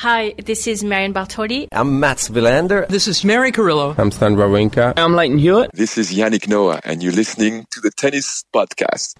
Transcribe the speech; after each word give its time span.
Hi, 0.00 0.34
this 0.44 0.66
is 0.66 0.84
Marion 0.84 1.14
Bartoli. 1.14 1.68
I'm 1.72 2.00
Mats 2.00 2.28
Wilander. 2.28 2.86
This 2.86 3.08
is 3.08 3.24
Mary 3.24 3.50
Carillo. 3.50 3.94
I'm 3.96 4.10
Stan 4.10 4.36
Wawrinka. 4.36 4.92
I'm 4.98 5.14
Lleyton 5.14 5.38
Hewitt. 5.38 5.70
This 5.72 5.96
is 5.96 6.12
Yannick 6.12 6.48
Noah, 6.48 6.80
and 6.84 7.02
you're 7.02 7.14
listening 7.14 7.64
to 7.70 7.80
the 7.80 7.90
Tennis 7.90 8.44
Podcast. 8.54 9.14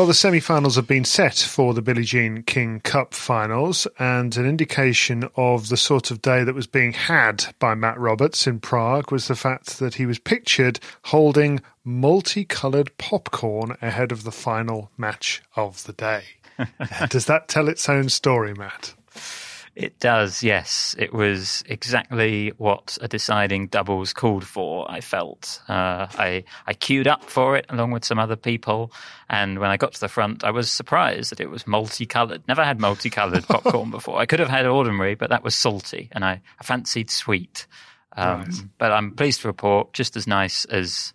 Well, 0.00 0.06
the 0.06 0.14
semi 0.14 0.40
finals 0.40 0.76
have 0.76 0.86
been 0.86 1.04
set 1.04 1.36
for 1.36 1.74
the 1.74 1.82
Billie 1.82 2.04
Jean 2.04 2.42
King 2.42 2.80
Cup 2.80 3.12
finals, 3.12 3.86
and 3.98 4.34
an 4.34 4.46
indication 4.46 5.28
of 5.36 5.68
the 5.68 5.76
sort 5.76 6.10
of 6.10 6.22
day 6.22 6.42
that 6.42 6.54
was 6.54 6.66
being 6.66 6.94
had 6.94 7.54
by 7.58 7.74
Matt 7.74 7.98
Roberts 7.98 8.46
in 8.46 8.60
Prague 8.60 9.12
was 9.12 9.28
the 9.28 9.36
fact 9.36 9.78
that 9.78 9.96
he 9.96 10.06
was 10.06 10.18
pictured 10.18 10.80
holding 11.02 11.60
multicoloured 11.84 12.96
popcorn 12.96 13.76
ahead 13.82 14.10
of 14.10 14.22
the 14.22 14.32
final 14.32 14.90
match 14.96 15.42
of 15.54 15.84
the 15.84 15.92
day. 15.92 16.22
Does 17.10 17.26
that 17.26 17.48
tell 17.48 17.68
its 17.68 17.86
own 17.86 18.08
story, 18.08 18.54
Matt? 18.54 18.94
It 19.76 19.98
does, 20.00 20.42
yes. 20.42 20.94
It 20.98 21.12
was 21.12 21.62
exactly 21.66 22.52
what 22.58 22.98
a 23.00 23.08
deciding 23.08 23.68
doubles 23.68 24.12
called 24.12 24.44
for, 24.44 24.90
I 24.90 25.00
felt. 25.00 25.60
Uh, 25.68 26.06
I, 26.18 26.44
I 26.66 26.74
queued 26.74 27.06
up 27.06 27.24
for 27.24 27.56
it 27.56 27.66
along 27.68 27.92
with 27.92 28.04
some 28.04 28.18
other 28.18 28.36
people, 28.36 28.92
and 29.28 29.58
when 29.58 29.70
I 29.70 29.76
got 29.76 29.92
to 29.94 30.00
the 30.00 30.08
front, 30.08 30.42
I 30.44 30.50
was 30.50 30.70
surprised 30.70 31.30
that 31.30 31.40
it 31.40 31.50
was 31.50 31.66
multicolored. 31.66 32.42
Never 32.48 32.64
had 32.64 32.80
multicolored 32.80 33.44
popcorn 33.48 33.90
before. 33.90 34.18
I 34.18 34.26
could 34.26 34.40
have 34.40 34.48
had 34.48 34.66
ordinary, 34.66 35.14
but 35.14 35.30
that 35.30 35.44
was 35.44 35.54
salty, 35.54 36.08
and 36.12 36.24
I, 36.24 36.42
I 36.60 36.64
fancied 36.64 37.10
sweet. 37.10 37.66
Um. 38.16 38.72
But 38.78 38.90
I'm 38.90 39.12
pleased 39.12 39.42
to 39.42 39.48
report 39.48 39.92
just 39.92 40.16
as 40.16 40.26
nice 40.26 40.64
as 40.64 41.12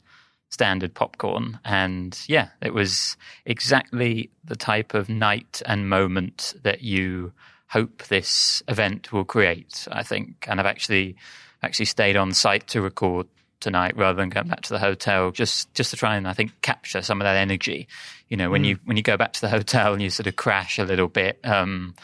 standard 0.49 0.93
popcorn. 0.93 1.59
And 1.65 2.17
yeah, 2.27 2.49
it 2.61 2.73
was 2.73 3.17
exactly 3.45 4.29
the 4.45 4.55
type 4.55 4.93
of 4.93 5.09
night 5.09 5.61
and 5.65 5.89
moment 5.89 6.53
that 6.63 6.81
you 6.81 7.33
hope 7.75 8.03
this 8.03 8.63
event 8.69 9.11
will 9.11 9.25
create. 9.25 9.85
I 9.91 10.01
think, 10.01 10.45
and 10.47 10.59
I've 10.61 10.65
actually 10.65 11.17
actually 11.61 11.85
stayed 11.85 12.15
on 12.15 12.31
site 12.31 12.67
to 12.67 12.81
record 12.81 13.27
tonight 13.59 13.97
rather 13.97 14.21
than 14.21 14.29
going 14.29 14.47
back 14.47 14.61
to 14.61 14.73
the 14.73 14.79
hotel 14.79 15.31
just 15.31 15.73
just 15.73 15.89
to 15.91 15.97
try 15.97 16.15
and 16.15 16.27
I 16.27 16.33
think 16.33 16.51
capture 16.61 17.01
some 17.01 17.19
of 17.19 17.25
that 17.25 17.35
energy. 17.35 17.87
You 18.29 18.37
know, 18.37 18.49
when 18.49 18.63
mm. 18.63 18.67
you 18.67 18.79
when 18.85 18.95
you 18.95 19.03
go 19.03 19.17
back 19.17 19.33
to 19.33 19.41
the 19.41 19.49
hotel 19.57 19.91
and 19.91 20.01
you 20.01 20.09
sort 20.09 20.27
of 20.27 20.37
crash 20.37 20.79
a 20.79 20.85
little 20.85 21.09
bit. 21.09 21.39
Um, 21.43 21.95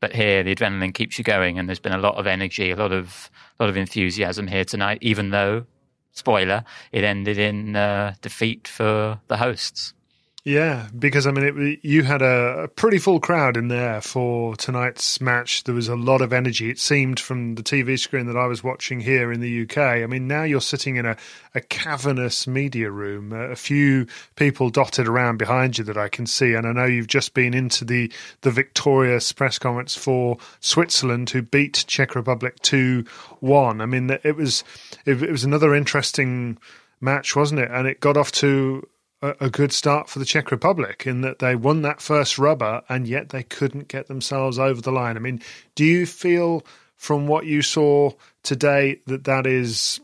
but 0.00 0.14
here 0.14 0.42
the 0.42 0.54
adrenaline 0.54 0.94
keeps 0.94 1.18
you 1.18 1.24
going 1.24 1.58
and 1.58 1.68
there's 1.68 1.78
been 1.78 1.92
a 1.92 1.98
lot 1.98 2.16
of 2.16 2.26
energy, 2.26 2.70
a 2.72 2.76
lot 2.76 2.92
of 2.92 3.30
a 3.58 3.62
lot 3.62 3.70
of 3.70 3.76
enthusiasm 3.76 4.48
here 4.48 4.64
tonight, 4.64 4.98
even 5.00 5.30
though 5.30 5.66
spoiler, 6.12 6.64
it 6.90 7.04
ended 7.04 7.38
in 7.38 7.76
uh, 7.76 8.14
defeat 8.20 8.66
for 8.66 9.20
the 9.28 9.36
hosts. 9.36 9.94
Yeah, 10.42 10.88
because 10.98 11.26
I 11.26 11.32
mean, 11.32 11.44
it, 11.44 11.80
you 11.82 12.02
had 12.02 12.22
a, 12.22 12.62
a, 12.62 12.68
pretty 12.68 12.96
full 12.96 13.20
crowd 13.20 13.58
in 13.58 13.68
there 13.68 14.00
for 14.00 14.56
tonight's 14.56 15.20
match. 15.20 15.64
There 15.64 15.74
was 15.74 15.88
a 15.88 15.96
lot 15.96 16.22
of 16.22 16.32
energy. 16.32 16.70
It 16.70 16.78
seemed 16.78 17.20
from 17.20 17.56
the 17.56 17.62
TV 17.62 17.98
screen 17.98 18.26
that 18.26 18.38
I 18.38 18.46
was 18.46 18.64
watching 18.64 19.00
here 19.00 19.32
in 19.32 19.40
the 19.40 19.62
UK. 19.62 19.76
I 19.76 20.06
mean, 20.06 20.26
now 20.26 20.44
you're 20.44 20.62
sitting 20.62 20.96
in 20.96 21.04
a, 21.04 21.18
a 21.54 21.60
cavernous 21.60 22.46
media 22.46 22.90
room, 22.90 23.34
a, 23.34 23.54
few 23.54 24.06
people 24.36 24.70
dotted 24.70 25.06
around 25.06 25.36
behind 25.36 25.76
you 25.76 25.84
that 25.84 25.98
I 25.98 26.08
can 26.08 26.24
see. 26.24 26.54
And 26.54 26.66
I 26.66 26.72
know 26.72 26.86
you've 26.86 27.06
just 27.06 27.34
been 27.34 27.52
into 27.52 27.84
the, 27.84 28.10
the 28.40 28.50
victorious 28.50 29.30
press 29.32 29.58
conference 29.58 29.94
for 29.94 30.38
Switzerland, 30.60 31.28
who 31.28 31.42
beat 31.42 31.84
Czech 31.86 32.14
Republic 32.14 32.58
2 32.62 33.04
1. 33.40 33.80
I 33.82 33.86
mean, 33.86 34.08
it 34.24 34.36
was, 34.36 34.64
it, 35.04 35.22
it 35.22 35.30
was 35.30 35.44
another 35.44 35.74
interesting 35.74 36.56
match, 36.98 37.36
wasn't 37.36 37.60
it? 37.60 37.70
And 37.70 37.86
it 37.86 38.00
got 38.00 38.16
off 38.16 38.32
to 38.32 38.86
a, 39.22 39.50
good 39.50 39.72
start 39.72 40.08
for 40.08 40.18
the 40.18 40.24
Czech 40.24 40.50
Republic 40.50 41.06
in 41.06 41.20
that 41.20 41.38
they 41.38 41.54
won 41.54 41.82
that 41.82 42.00
first 42.00 42.38
rubber 42.38 42.82
and 42.88 43.06
yet 43.06 43.28
they 43.30 43.42
couldn't 43.42 43.88
get 43.88 44.08
themselves 44.08 44.58
over 44.58 44.80
the 44.80 44.92
line. 44.92 45.16
I 45.16 45.20
mean, 45.20 45.40
do 45.74 45.84
you 45.84 46.06
feel 46.06 46.64
from 46.96 47.26
what 47.26 47.46
you 47.46 47.62
saw 47.62 48.12
today 48.42 49.00
that 49.06 49.24
that 49.24 49.46
is 49.46 50.00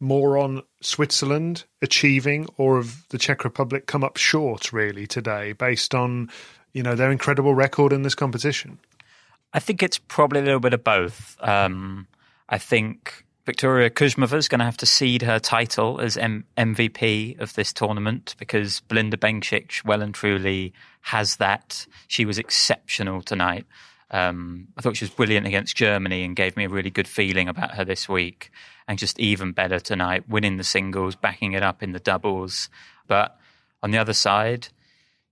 more 0.00 0.38
on 0.38 0.62
Switzerland 0.80 1.64
achieving 1.82 2.46
or 2.56 2.76
have 2.76 3.06
the 3.08 3.18
Czech 3.18 3.44
Republic 3.44 3.86
come 3.86 4.04
up 4.04 4.16
short 4.16 4.72
really 4.72 5.06
today 5.06 5.52
based 5.52 5.94
on 5.94 6.30
you 6.72 6.82
know 6.82 6.94
their 6.94 7.10
incredible 7.10 7.54
record 7.54 7.92
in 7.92 8.02
this 8.02 8.14
competition? 8.14 8.78
I 9.52 9.60
think 9.60 9.82
it's 9.82 9.98
probably 9.98 10.40
a 10.40 10.44
little 10.44 10.60
bit 10.60 10.74
of 10.74 10.84
both. 10.84 11.36
Um, 11.40 12.06
I 12.48 12.58
think 12.58 13.24
Victoria 13.48 13.88
Kuzmova 13.88 14.34
is 14.34 14.46
going 14.46 14.58
to 14.58 14.66
have 14.66 14.76
to 14.76 14.84
cede 14.84 15.22
her 15.22 15.38
title 15.38 16.02
as 16.02 16.18
M- 16.18 16.44
MVP 16.58 17.40
of 17.40 17.54
this 17.54 17.72
tournament 17.72 18.34
because 18.38 18.80
Belinda 18.80 19.16
Bencic 19.16 19.82
well 19.86 20.02
and 20.02 20.12
truly 20.14 20.74
has 21.00 21.36
that. 21.36 21.86
She 22.08 22.26
was 22.26 22.36
exceptional 22.36 23.22
tonight. 23.22 23.64
Um, 24.10 24.68
I 24.76 24.82
thought 24.82 24.98
she 24.98 25.06
was 25.06 25.14
brilliant 25.14 25.46
against 25.46 25.78
Germany 25.78 26.24
and 26.24 26.36
gave 26.36 26.58
me 26.58 26.66
a 26.66 26.68
really 26.68 26.90
good 26.90 27.08
feeling 27.08 27.48
about 27.48 27.70
her 27.76 27.86
this 27.86 28.06
week. 28.06 28.50
And 28.86 28.98
just 28.98 29.18
even 29.18 29.52
better 29.52 29.80
tonight, 29.80 30.28
winning 30.28 30.58
the 30.58 30.62
singles, 30.62 31.16
backing 31.16 31.52
it 31.52 31.62
up 31.62 31.82
in 31.82 31.92
the 31.92 32.00
doubles. 32.00 32.68
But 33.06 33.38
on 33.82 33.92
the 33.92 33.98
other 33.98 34.12
side, 34.12 34.68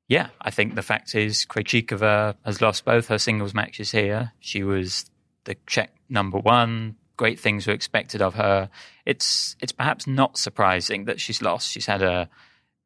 yeah, 0.09 0.29
I 0.41 0.51
think 0.51 0.75
the 0.75 0.81
fact 0.81 1.15
is 1.15 1.45
Krejcikova 1.45 2.37
has 2.47 2.63
lost 2.63 2.87
both 2.87 3.09
her 3.09 3.19
singles 3.19 3.53
matches 3.53 3.91
here. 3.91 4.33
She 4.41 4.63
was 4.63 5.05
the 5.45 5.57
Czech 5.67 5.91
number 6.09 6.39
one, 6.39 6.97
great 7.17 7.39
things 7.41 7.67
were 7.67 7.73
expected 7.73 8.23
of 8.23 8.35
her. 8.35 8.69
It's 9.05 9.57
it's 9.61 9.73
perhaps 9.73 10.07
not 10.07 10.39
surprising 10.39 11.05
that 11.05 11.21
she's 11.21 11.43
lost. 11.43 11.71
She's 11.71 11.87
had 11.87 12.03
a 12.03 12.29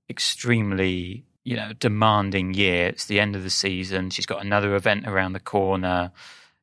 extremely 0.09 1.25
you 1.45 1.57
know 1.57 1.73
demanding 1.79 2.55
year. 2.55 2.87
It's 2.87 3.07
the 3.07 3.21
end 3.21 3.37
of 3.37 3.43
the 3.43 3.51
season. 3.51 4.11
She's 4.11 4.27
got 4.27 4.45
another 4.45 4.75
event 4.75 5.07
around 5.07 5.33
the 5.33 5.41
corner. 5.41 6.13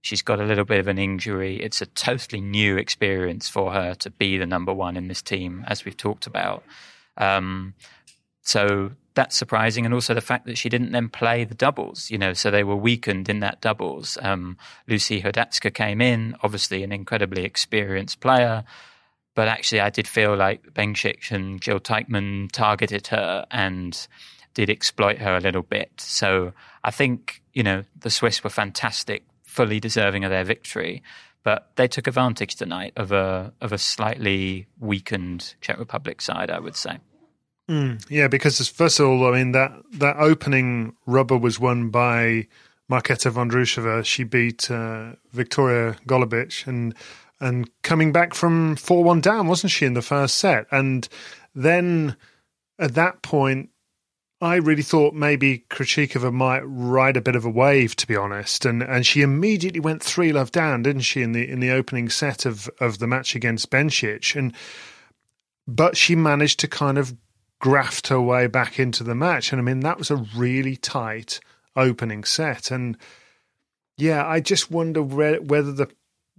She's 0.01 0.22
got 0.22 0.39
a 0.39 0.45
little 0.45 0.66
bit 0.66 0.79
of 0.79 0.88
an 0.88 1.00
injury. 1.00 1.57
It's 1.57 1.81
a 1.81 1.85
totally 1.88 2.41
new 2.41 2.78
experience 2.78 3.50
for 3.50 3.73
her 3.73 3.94
to 3.95 4.09
be 4.09 4.38
the 4.38 4.45
number 4.45 4.73
one 4.73 4.96
in 4.96 5.08
this 5.08 5.22
team, 5.22 5.66
as 5.67 5.84
we've 5.84 5.97
talked 5.97 6.28
about. 6.28 6.63
Um, 7.17 7.73
so 8.41 8.91
that's 9.17 9.35
surprising, 9.35 9.84
and 9.84 9.93
also 9.93 10.14
the 10.14 10.22
fact 10.22 10.46
that 10.46 10.58
she 10.58 10.69
didn't 10.69 10.91
then 10.91 11.09
play 11.09 11.43
the 11.43 11.55
doubles. 11.55 12.09
You 12.09 12.19
know, 12.19 12.34
so 12.34 12.49
they 12.49 12.64
were 12.64 12.75
weakened 12.75 13.28
in 13.28 13.41
that 13.41 13.59
doubles. 13.59 14.17
Um, 14.22 14.58
Lucie 14.87 15.22
Hradecká 15.22 15.73
came 15.73 15.99
in, 15.99 16.35
obviously 16.43 16.84
an 16.84 16.91
incredibly 16.91 17.43
experienced 17.43 18.19
player, 18.19 18.64
but 19.35 19.47
actually 19.47 19.81
I 19.81 19.90
did 19.90 20.08
feel 20.08 20.35
like 20.35 20.72
Bencic 20.73 21.31
and 21.31 21.59
Jil 21.59 21.79
Teichmann 21.79 22.52
targeted 22.52 23.08
her 23.08 23.46
and 23.52 24.08
did 24.53 24.69
exploit 24.69 25.17
her 25.17 25.35
a 25.35 25.41
little 25.41 25.63
bit. 25.63 25.91
So 25.97 26.53
I 26.84 26.91
think 26.91 27.41
you 27.53 27.63
know 27.63 27.84
the 27.99 28.11
Swiss 28.11 28.43
were 28.43 28.52
fantastic, 28.52 29.23
fully 29.43 29.79
deserving 29.79 30.23
of 30.23 30.29
their 30.29 30.46
victory. 30.46 31.03
But 31.43 31.72
they 31.75 31.87
took 31.87 32.08
advantage 32.08 32.55
tonight 32.55 32.93
of 32.96 33.11
a 33.11 33.52
of 33.61 33.73
a 33.73 33.78
slightly 33.78 34.67
weakened 34.79 35.55
Czech 35.61 35.79
Republic 35.79 36.22
side, 36.22 36.52
I 36.52 36.59
would 36.59 36.75
say. 36.75 36.99
Mm, 37.69 38.05
yeah, 38.09 38.28
because 38.28 38.66
first 38.69 38.99
of 38.99 39.08
all, 39.08 39.28
I 39.28 39.37
mean 39.37 39.52
that 39.52 39.73
that 39.93 40.17
opening 40.17 40.96
rubber 41.05 41.37
was 41.37 41.59
won 41.59 41.90
by 41.90 42.47
Marketa 42.90 43.31
Vondrousova. 43.31 44.05
She 44.05 44.23
beat 44.23 44.72
uh, 44.72 45.14
Viktorija 45.35 45.99
Golubic, 46.05 46.66
and 46.66 46.96
and 47.40 47.69
coming 47.84 48.11
back 48.11 48.34
from 48.34 48.75
4 48.78 49.03
1 49.03 49.22
down, 49.22 49.47
wasn't 49.47 49.72
she, 49.72 49.85
in 49.85 49.93
the 49.93 50.02
first 50.02 50.37
set? 50.37 50.66
And 50.72 51.08
then 51.53 52.16
at 52.79 52.96
that 52.96 53.22
point, 53.22 53.70
I 54.41 54.55
really 54.55 54.81
thought 54.81 55.13
maybe 55.13 55.66
Krejcikova 55.70 56.31
might 56.31 56.61
ride 56.63 57.17
a 57.17 57.22
bit 57.22 57.35
of 57.35 57.43
a 57.43 57.49
wave, 57.49 57.96
to 57.97 58.08
be 58.08 58.16
honest, 58.16 58.66
and 58.66 58.81
and 58.81 59.05
she 59.05 59.22
immediately 59.22 59.81
went 59.81 60.02
three 60.02 60.31
love 60.31 60.52
down, 60.52 60.84
didn't 60.84 61.02
she, 61.02 61.22
in 61.22 61.34
the 61.34 61.47
in 61.49 61.59
the 61.59 61.72
opening 61.72 62.08
set 62.08 62.46
of 62.46 62.70
of 62.79 62.99
the 62.99 63.08
match 63.08 63.35
against 63.35 63.70
Bencic, 63.70 64.35
and 64.35 64.53
but 65.67 65.97
she 65.97 66.16
managed 66.16 66.59
to 66.61 66.67
kind 66.67 66.97
of 66.97 67.13
graft 67.59 68.08
her 68.08 68.22
way 68.22 68.48
back 68.48 68.80
into 68.80 69.04
the 69.04 69.16
match, 69.16 69.52
and 69.52 69.59
I 69.59 69.64
mean 69.64 69.82
that 69.82 69.98
was 69.98 70.12
a 70.12 70.18
really 70.36 70.76
tight 70.76 71.40
opening 71.76 72.24
set, 72.24 72.72
and 72.72 72.98
yeah, 73.98 74.26
I 74.26 74.40
just 74.40 74.72
wonder 74.72 75.02
whether 75.02 75.72
the 75.72 75.90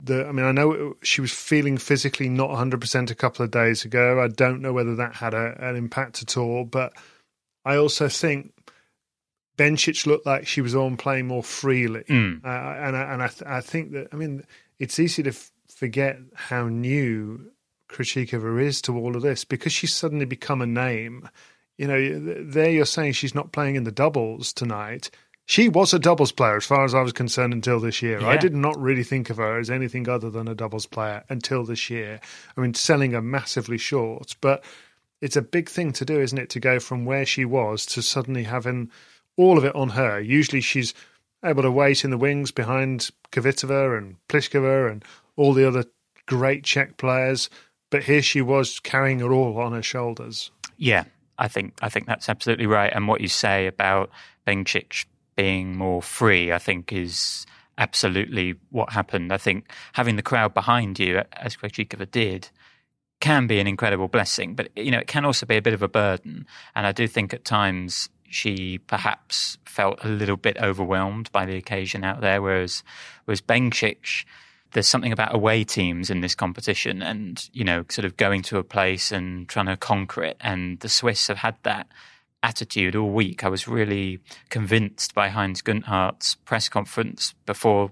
the 0.02 0.26
I 0.26 0.32
mean 0.32 0.46
I 0.46 0.52
know 0.52 0.94
she 1.02 1.20
was 1.20 1.32
feeling 1.32 1.76
physically 1.76 2.28
not 2.28 2.50
100% 2.50 3.10
a 3.10 3.14
couple 3.14 3.44
of 3.44 3.50
days 3.50 3.84
ago. 3.84 4.22
I 4.22 4.28
don't 4.28 4.62
know 4.62 4.72
whether 4.72 4.94
that 4.96 5.14
had 5.14 5.34
a, 5.34 5.56
an 5.58 5.76
impact 5.76 6.22
at 6.22 6.36
all, 6.36 6.64
but 6.64 6.92
I 7.64 7.76
also 7.76 8.08
think 8.08 8.52
Bencic 9.56 10.06
looked 10.06 10.24
like 10.24 10.46
she 10.46 10.60
was 10.60 10.74
on 10.74 10.96
playing 10.96 11.26
more 11.26 11.42
freely, 11.42 12.04
mm. 12.08 12.44
uh, 12.44 12.48
and 12.48 12.96
I, 12.96 13.12
and 13.12 13.22
I, 13.22 13.26
th- 13.26 13.42
I 13.44 13.60
think 13.60 13.92
that 13.92 14.08
I 14.12 14.16
mean 14.16 14.44
it's 14.78 15.00
easy 15.00 15.24
to 15.24 15.30
f- 15.30 15.50
forget 15.68 16.18
how 16.34 16.68
new 16.68 17.50
Krejcikova 17.88 18.62
is 18.62 18.82
to 18.82 18.96
all 18.96 19.16
of 19.16 19.22
this 19.22 19.44
because 19.44 19.72
she's 19.72 19.94
suddenly 19.94 20.24
become 20.24 20.62
a 20.62 20.66
name. 20.66 21.28
You 21.76 21.86
know, 21.86 22.44
there 22.44 22.70
you're 22.70 22.84
saying 22.84 23.12
she's 23.12 23.34
not 23.34 23.52
playing 23.52 23.76
in 23.76 23.84
the 23.84 23.92
doubles 23.92 24.52
tonight. 24.52 25.10
She 25.46 25.68
was 25.68 25.94
a 25.94 25.98
doubles 25.98 26.32
player 26.32 26.56
as 26.56 26.66
far 26.66 26.84
as 26.84 26.94
I 26.94 27.00
was 27.00 27.12
concerned 27.12 27.54
until 27.54 27.80
this 27.80 28.02
year. 28.02 28.20
Yeah. 28.20 28.28
I 28.28 28.36
did 28.36 28.54
not 28.54 28.78
really 28.78 29.02
think 29.02 29.30
of 29.30 29.38
her 29.38 29.58
as 29.58 29.70
anything 29.70 30.06
other 30.06 30.28
than 30.28 30.46
a 30.46 30.54
doubles 30.54 30.84
player 30.84 31.24
until 31.30 31.64
this 31.64 31.88
year. 31.88 32.20
I 32.56 32.60
mean, 32.60 32.74
selling 32.74 33.12
her 33.12 33.22
massively 33.22 33.78
short, 33.78 34.36
but 34.42 34.62
it's 35.22 35.36
a 35.36 35.42
big 35.42 35.70
thing 35.70 35.92
to 35.94 36.04
do, 36.04 36.20
isn't 36.20 36.36
it? 36.36 36.50
To 36.50 36.60
go 36.60 36.78
from 36.78 37.06
where 37.06 37.24
she 37.24 37.46
was 37.46 37.86
to 37.86 38.02
suddenly 38.02 38.42
having 38.42 38.90
all 39.38 39.56
of 39.56 39.64
it 39.64 39.74
on 39.74 39.90
her. 39.90 40.20
Usually 40.20 40.60
she's 40.60 40.92
able 41.44 41.62
to 41.62 41.70
wait 41.70 42.04
in 42.04 42.10
the 42.10 42.18
wings 42.18 42.50
behind 42.50 43.10
Kvitova 43.32 43.96
and 43.96 44.16
Pliskova 44.28 44.90
and 44.90 45.04
all 45.36 45.54
the 45.54 45.66
other 45.66 45.84
great 46.26 46.64
Czech 46.64 46.98
players. 46.98 47.48
But 47.90 48.04
here 48.04 48.22
she 48.22 48.42
was 48.42 48.80
carrying 48.80 49.20
it 49.20 49.24
all 49.24 49.58
on 49.58 49.72
her 49.72 49.82
shoulders. 49.82 50.50
Yeah, 50.76 51.04
I 51.38 51.48
think 51.48 51.74
I 51.80 51.88
think 51.88 52.06
that's 52.06 52.28
absolutely 52.28 52.66
right. 52.66 52.92
And 52.92 53.08
what 53.08 53.20
you 53.20 53.28
say 53.28 53.66
about 53.66 54.10
Bencic 54.46 55.06
being 55.36 55.76
more 55.76 56.02
free, 56.02 56.52
I 56.52 56.58
think 56.58 56.92
is 56.92 57.46
absolutely 57.78 58.56
what 58.70 58.92
happened. 58.92 59.32
I 59.32 59.38
think 59.38 59.70
having 59.92 60.16
the 60.16 60.22
crowd 60.22 60.52
behind 60.52 60.98
you, 60.98 61.22
as 61.32 61.56
Krejcikova 61.56 62.10
did, 62.10 62.50
can 63.20 63.46
be 63.46 63.60
an 63.60 63.66
incredible 63.66 64.08
blessing, 64.08 64.54
but 64.54 64.68
you 64.76 64.90
know 64.90 64.98
it 64.98 65.06
can 65.06 65.24
also 65.24 65.46
be 65.46 65.56
a 65.56 65.62
bit 65.62 65.74
of 65.74 65.82
a 65.82 65.88
burden. 65.88 66.46
And 66.74 66.86
I 66.86 66.92
do 66.92 67.06
think 67.06 67.32
at 67.32 67.44
times 67.44 68.08
she 68.28 68.78
perhaps 68.78 69.58
felt 69.64 70.04
a 70.04 70.08
little 70.08 70.36
bit 70.36 70.58
overwhelmed 70.58 71.32
by 71.32 71.46
the 71.46 71.56
occasion 71.56 72.04
out 72.04 72.20
there, 72.20 72.42
whereas 72.42 72.82
whereas 73.24 73.40
Bencic, 73.40 74.24
there's 74.72 74.88
something 74.88 75.12
about 75.12 75.34
away 75.34 75.64
teams 75.64 76.10
in 76.10 76.20
this 76.20 76.34
competition, 76.34 77.02
and 77.02 77.48
you 77.52 77.64
know, 77.64 77.84
sort 77.88 78.04
of 78.04 78.16
going 78.16 78.42
to 78.42 78.58
a 78.58 78.64
place 78.64 79.12
and 79.12 79.48
trying 79.48 79.66
to 79.66 79.76
conquer 79.76 80.24
it. 80.24 80.36
And 80.40 80.78
the 80.80 80.88
Swiss 80.88 81.26
have 81.28 81.38
had 81.38 81.56
that 81.62 81.88
attitude 82.42 82.94
all 82.94 83.10
week. 83.10 83.44
I 83.44 83.48
was 83.48 83.66
really 83.66 84.20
convinced 84.48 85.14
by 85.14 85.28
Heinz 85.28 85.62
Günthardt's 85.62 86.36
press 86.36 86.68
conference 86.68 87.34
before 87.46 87.90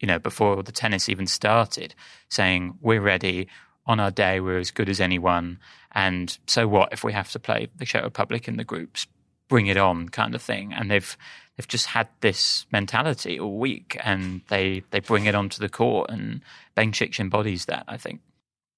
you 0.00 0.06
know 0.06 0.18
before 0.18 0.62
the 0.62 0.72
tennis 0.72 1.08
even 1.08 1.26
started, 1.26 1.94
saying 2.28 2.78
we're 2.80 3.00
ready 3.00 3.48
on 3.86 3.98
our 3.98 4.10
day 4.10 4.38
we're 4.38 4.58
as 4.58 4.70
good 4.70 4.88
as 4.88 5.00
anyone 5.00 5.58
and 5.92 6.38
so 6.46 6.68
what 6.68 6.92
if 6.92 7.02
we 7.02 7.12
have 7.12 7.30
to 7.30 7.38
play 7.38 7.68
the 7.76 7.86
Czech 7.86 8.04
Republic 8.04 8.46
in 8.46 8.58
the 8.58 8.64
groups 8.64 9.06
bring 9.48 9.66
it 9.66 9.76
on 9.76 10.08
kind 10.08 10.34
of 10.34 10.42
thing 10.42 10.72
and 10.72 10.90
they've 10.90 11.16
they've 11.56 11.68
just 11.68 11.86
had 11.86 12.08
this 12.20 12.66
mentality 12.70 13.38
all 13.38 13.58
week 13.58 13.98
and 14.04 14.42
they 14.48 14.82
they 14.90 15.00
bring 15.00 15.26
it 15.26 15.34
onto 15.34 15.58
the 15.58 15.68
court 15.68 16.10
and 16.10 16.40
Bencic 16.76 17.18
embodies 17.18 17.64
that 17.66 17.84
I 17.88 17.96
think 17.96 18.20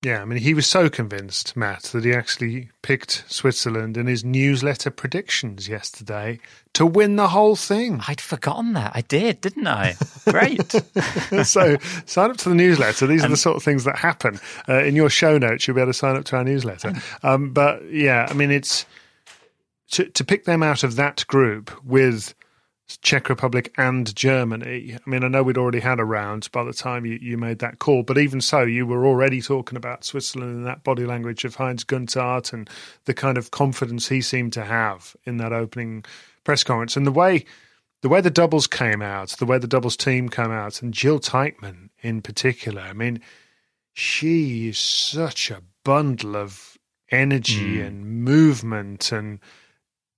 yeah, 0.02 0.22
I 0.22 0.24
mean, 0.24 0.38
he 0.38 0.54
was 0.54 0.66
so 0.66 0.88
convinced, 0.88 1.54
Matt, 1.58 1.82
that 1.92 2.06
he 2.06 2.14
actually 2.14 2.70
picked 2.80 3.22
Switzerland 3.28 3.98
in 3.98 4.06
his 4.06 4.24
newsletter 4.24 4.90
predictions 4.90 5.68
yesterday 5.68 6.40
to 6.72 6.86
win 6.86 7.16
the 7.16 7.28
whole 7.28 7.54
thing. 7.54 8.00
I'd 8.08 8.20
forgotten 8.20 8.72
that. 8.72 8.92
I 8.94 9.02
did, 9.02 9.42
didn't 9.42 9.66
I? 9.66 9.96
Great. 10.24 10.70
so 11.44 11.76
sign 12.06 12.30
up 12.30 12.38
to 12.38 12.48
the 12.48 12.54
newsletter. 12.54 13.06
These 13.06 13.24
and, 13.24 13.30
are 13.30 13.34
the 13.34 13.36
sort 13.36 13.56
of 13.58 13.62
things 13.62 13.84
that 13.84 13.96
happen. 13.96 14.40
Uh, 14.66 14.82
in 14.82 14.96
your 14.96 15.10
show 15.10 15.36
notes, 15.36 15.68
you'll 15.68 15.74
be 15.74 15.82
able 15.82 15.92
to 15.92 15.98
sign 15.98 16.16
up 16.16 16.24
to 16.26 16.36
our 16.36 16.44
newsletter. 16.44 16.94
Um, 17.22 17.52
but 17.52 17.84
yeah, 17.92 18.26
I 18.30 18.32
mean, 18.32 18.50
it's 18.50 18.86
to, 19.90 20.04
to 20.06 20.24
pick 20.24 20.44
them 20.44 20.62
out 20.62 20.82
of 20.82 20.96
that 20.96 21.26
group 21.26 21.70
with 21.84 22.34
Czech 23.02 23.28
Republic 23.28 23.72
and 23.76 24.14
Germany. 24.14 24.96
I 24.96 25.10
mean, 25.10 25.22
I 25.22 25.28
know 25.28 25.42
we'd 25.42 25.58
already 25.58 25.80
had 25.80 26.00
a 26.00 26.04
round 26.04 26.50
by 26.52 26.64
the 26.64 26.72
time 26.72 27.06
you, 27.06 27.18
you 27.20 27.38
made 27.38 27.60
that 27.60 27.78
call, 27.78 28.02
but 28.02 28.18
even 28.18 28.40
so, 28.40 28.62
you 28.62 28.84
were 28.86 29.06
already 29.06 29.40
talking 29.40 29.76
about 29.76 30.04
Switzerland 30.04 30.56
and 30.56 30.66
that 30.66 30.82
body 30.82 31.06
language 31.06 31.44
of 31.44 31.54
Heinz 31.54 31.84
Günthardt 31.84 32.52
and 32.52 32.68
the 33.04 33.14
kind 33.14 33.38
of 33.38 33.50
confidence 33.52 34.08
he 34.08 34.20
seemed 34.20 34.52
to 34.54 34.64
have 34.64 35.14
in 35.24 35.36
that 35.36 35.52
opening 35.52 36.04
press 36.44 36.64
conference. 36.64 36.96
And 36.96 37.06
the 37.06 37.12
way 37.12 37.44
the 38.02 38.08
way 38.08 38.20
the 38.20 38.30
doubles 38.30 38.66
came 38.66 39.02
out, 39.02 39.28
the 39.38 39.46
way 39.46 39.58
the 39.58 39.66
doubles 39.66 39.96
team 39.96 40.28
came 40.28 40.50
out, 40.50 40.80
and 40.80 40.94
Jil 40.94 41.20
Teichmann 41.20 41.90
in 42.00 42.22
particular, 42.22 42.80
I 42.80 42.94
mean, 42.94 43.20
she 43.92 44.68
is 44.68 44.78
such 44.78 45.50
a 45.50 45.62
bundle 45.84 46.34
of 46.34 46.78
energy 47.10 47.76
mm. 47.76 47.86
and 47.86 48.24
movement 48.24 49.12
and 49.12 49.38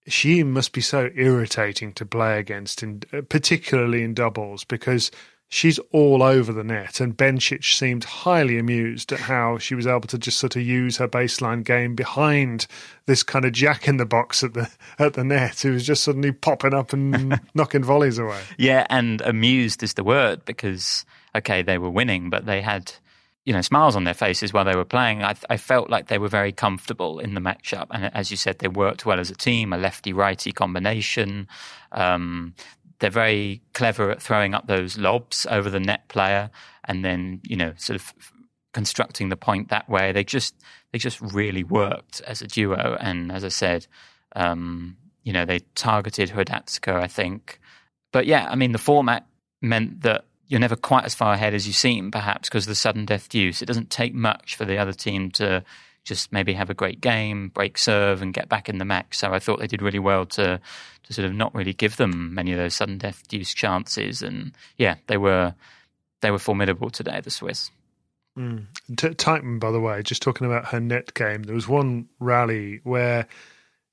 she 0.07 0.43
must 0.43 0.73
be 0.73 0.81
so 0.81 1.11
irritating 1.15 1.93
to 1.95 2.07
play 2.07 2.39
against, 2.39 2.83
in, 2.83 3.03
uh, 3.13 3.23
particularly 3.29 4.03
in 4.03 4.15
doubles, 4.15 4.65
because 4.65 5.11
she's 5.53 5.79
all 5.93 6.23
over 6.23 6.53
the 6.53 6.65
net. 6.65 6.99
And 6.99 7.17
Bencic 7.17 7.65
seemed 7.77 8.05
highly 8.05 8.59
amused 8.59 9.13
at 9.13 9.21
how 9.21 9.59
she 9.59 9.75
was 9.75 9.87
able 9.87 10.09
to 10.09 10.19
just 10.19 10.39
sort 10.39 10.57
of 10.57 10.63
use 10.63 10.97
her 10.97 11.07
baseline 11.07 11.63
game 11.63 11.95
behind 11.95 12.67
this 13.07 13.23
kind 13.23 13.45
of 13.45 13.53
jack 13.53 13.87
in 13.87 13.99
the 13.99 14.07
box 14.07 14.43
at 14.43 14.55
the 14.55 14.71
at 14.99 15.13
the 15.13 15.25
net, 15.25 15.61
who 15.61 15.73
was 15.73 15.87
just 15.87 16.03
suddenly 16.03 16.33
popping 16.33 16.75
up 16.75 16.93
and 16.93 17.39
knocking 17.55 17.85
volleys 17.85 18.19
away. 18.19 18.41
Yeah, 18.57 18.87
and 18.89 19.21
amused 19.21 19.83
is 19.83 19.95
the 19.95 20.05
word 20.05 20.45
because 20.47 21.05
okay, 21.35 21.63
they 21.63 21.79
were 21.79 21.91
winning, 21.91 22.31
but 22.31 22.47
they 22.47 22.63
had 22.63 22.93
you 23.45 23.53
know, 23.53 23.61
smiles 23.61 23.97
on 23.97 24.05
their 24.05 24.15
faces 24.15 24.53
while 24.53 24.65
they 24.65 24.77
were 24.77 24.85
playing. 24.85 25.23
I, 25.23 25.35
I, 25.51 25.57
felt 25.57 25.91
like 25.91 26.07
they 26.07 26.19
were 26.19 26.29
very 26.29 26.53
comfortable 26.53 27.19
in 27.19 27.35
the 27.35 27.41
matchup, 27.41 27.89
and 27.91 28.15
as 28.15 28.31
you 28.31 28.37
said, 28.37 28.61
they 28.61 28.69
worked 28.69 29.05
well 29.05 29.19
as 29.19 29.31
a 29.31 29.35
team, 29.35 29.73
a 29.73 29.79
lefty-righty 29.79 30.53
combination. 30.53 31.49
Um, 31.91 32.55
they're 33.01 33.11
very 33.11 33.61
clever 33.75 34.13
at 34.13 34.23
throwing 34.23 34.55
up 34.55 34.69
those 34.69 34.97
lobs 34.97 35.45
over 35.51 35.69
the 35.69 35.81
net 35.81 36.09
player, 36.09 36.51
and 36.85 37.05
then 37.05 37.41
you 37.43 37.57
know, 37.57 37.73
sort 37.77 37.97
of 37.97 38.15
constructing 38.73 39.29
the 39.29 39.37
point 39.37 39.71
that 39.71 39.89
way. 39.89 40.13
They 40.13 40.25
just 40.25 40.55
they 40.93 40.99
just 40.99 41.21
really 41.21 41.65
worked 41.65 42.21
as 42.21 42.43
a 42.43 42.47
duo, 42.47 42.97
and 43.01 43.33
as 43.33 43.45
I 43.45 43.49
said, 43.49 43.89
um, 44.37 44.97
you 45.25 45.33
know, 45.33 45.45
they 45.45 45.61
targeted 45.75 46.31
Hradecká, 46.31 46.95
I 46.95 47.09
think. 47.09 47.59
But 48.13 48.27
yeah, 48.27 48.47
I 48.49 48.55
mean, 48.55 48.73
the 48.73 48.79
format 48.79 49.27
meant 49.61 50.03
that 50.03 50.27
you're 50.53 50.61
never 50.61 50.77
quite 50.77 51.07
as 51.07 51.15
far 51.15 51.33
ahead 51.33 51.55
as 51.55 51.67
you 51.67 51.73
seem, 51.73 52.11
perhaps 52.11 52.51
because 52.51 52.65
of 52.65 52.69
the 52.69 52.75
sudden 52.75 53.07
death 53.07 53.31
deuce. 53.31 53.63
It 53.63 53.65
doesn't 53.65 53.89
take 53.89 54.13
much 54.13 54.55
for 54.55 54.67
the 54.67 54.77
other 54.77 54.93
team 54.93 55.31
to 55.31 55.65
just 56.05 56.31
maybe 56.31 56.53
have 56.53 56.69
a 56.69 56.75
great 56.75 57.01
game, 57.01 57.49
break 57.49 57.79
serve, 57.79 58.21
and 58.21 58.35
get 58.35 58.51
back 58.51 58.69
in 58.69 58.77
the 58.77 58.85
match. 58.85 59.17
So 59.17 59.33
I 59.33 59.39
thought 59.39 59.61
they 59.61 59.67
did 59.67 59.81
really 59.81 59.99
well 59.99 60.27
to 60.27 60.61
to 61.05 61.13
sort 61.15 61.25
of 61.25 61.33
not 61.33 61.55
really 61.55 61.73
give 61.73 61.97
them 61.97 62.35
many 62.35 62.53
of 62.53 62.59
those 62.59 62.75
sudden 62.75 62.99
death 62.99 63.27
deuce 63.29 63.55
chances. 63.55 64.21
And 64.21 64.53
yeah, 64.77 64.97
they 65.07 65.17
were 65.17 65.55
they 66.21 66.31
were 66.31 66.39
formidable 66.39 66.91
today, 66.91 67.23
the 67.23 67.31
Swiss. 67.31 67.71
Mm. 68.39 68.67
T- 68.95 69.59
by 69.59 69.71
the 69.71 69.81
way, 69.81 70.03
just 70.03 70.21
talking 70.21 70.47
about 70.47 70.67
her 70.67 70.81
net 70.81 71.15
game, 71.15 71.45
there 71.45 71.55
was 71.55 71.67
one 71.67 72.11
rally 72.21 72.81
where 72.85 73.27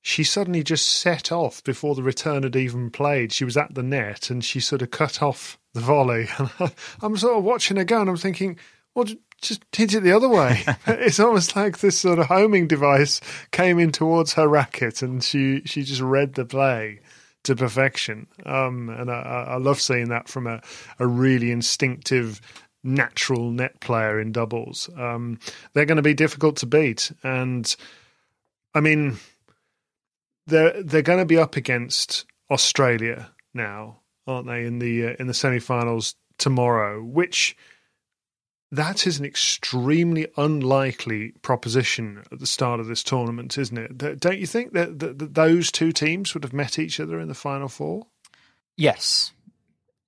she 0.01 0.23
suddenly 0.23 0.63
just 0.63 0.85
set 0.85 1.31
off 1.31 1.63
before 1.63 1.95
the 1.95 2.03
return 2.03 2.43
had 2.43 2.55
even 2.55 2.89
played. 2.89 3.31
She 3.31 3.45
was 3.45 3.57
at 3.57 3.75
the 3.75 3.83
net 3.83 4.29
and 4.29 4.43
she 4.43 4.59
sort 4.59 4.81
of 4.81 4.91
cut 4.91 5.21
off 5.21 5.59
the 5.73 5.81
volley. 5.81 6.27
And 6.39 6.71
I'm 7.01 7.17
sort 7.17 7.37
of 7.37 7.43
watching 7.43 7.77
her 7.77 7.83
go 7.83 8.01
and 8.01 8.09
I'm 8.09 8.17
thinking, 8.17 8.57
well, 8.95 9.05
just 9.41 9.63
hit 9.71 9.93
it 9.93 10.01
the 10.01 10.11
other 10.11 10.29
way. 10.29 10.63
it's 10.87 11.19
almost 11.19 11.55
like 11.55 11.79
this 11.79 11.99
sort 11.99 12.19
of 12.19 12.27
homing 12.27 12.67
device 12.67 13.19
came 13.51 13.79
in 13.79 13.91
towards 13.91 14.33
her 14.33 14.47
racket 14.47 15.01
and 15.01 15.23
she, 15.23 15.61
she 15.65 15.83
just 15.83 16.01
read 16.01 16.35
the 16.35 16.45
play 16.45 17.01
to 17.43 17.55
perfection. 17.55 18.27
Um, 18.45 18.89
and 18.89 19.11
I, 19.11 19.45
I, 19.49 19.57
love 19.57 19.79
seeing 19.79 20.09
that 20.09 20.27
from 20.27 20.45
a, 20.45 20.61
a 20.99 21.07
really 21.07 21.51
instinctive, 21.51 22.41
natural 22.83 23.51
net 23.51 23.79
player 23.79 24.19
in 24.19 24.31
doubles. 24.31 24.89
Um, 24.97 25.39
they're 25.73 25.85
going 25.85 25.95
to 25.97 26.01
be 26.01 26.13
difficult 26.13 26.57
to 26.57 26.65
beat. 26.65 27.11
And 27.23 27.73
I 28.73 28.81
mean, 28.81 29.19
they're, 30.49 30.83
they're 30.83 31.01
going 31.01 31.19
to 31.19 31.25
be 31.25 31.37
up 31.37 31.55
against 31.55 32.25
Australia 32.51 33.31
now 33.53 33.99
aren't 34.29 34.47
they, 34.47 34.65
in 34.65 34.79
the 34.79 35.07
uh, 35.07 35.15
in 35.19 35.27
the 35.27 35.33
semi-finals 35.33 36.15
tomorrow? 36.37 37.01
Which 37.01 37.57
that 38.71 39.07
is 39.07 39.19
an 39.19 39.25
extremely 39.25 40.27
unlikely 40.37 41.33
proposition 41.41 42.23
at 42.31 42.39
the 42.39 42.45
start 42.45 42.79
of 42.79 42.87
this 42.87 43.03
tournament, 43.03 43.57
isn't 43.57 43.77
it? 43.77 43.97
Don't 43.97 44.37
you 44.37 44.45
think 44.45 44.73
that, 44.73 44.99
that, 44.99 45.17
that 45.17 45.33
those 45.33 45.71
two 45.71 45.91
teams 45.91 46.35
would 46.35 46.43
have 46.43 46.53
met 46.53 46.77
each 46.77 46.99
other 46.99 47.19
in 47.19 47.27
the 47.27 47.33
final 47.33 47.67
four? 47.67 48.05
Yes, 48.77 49.33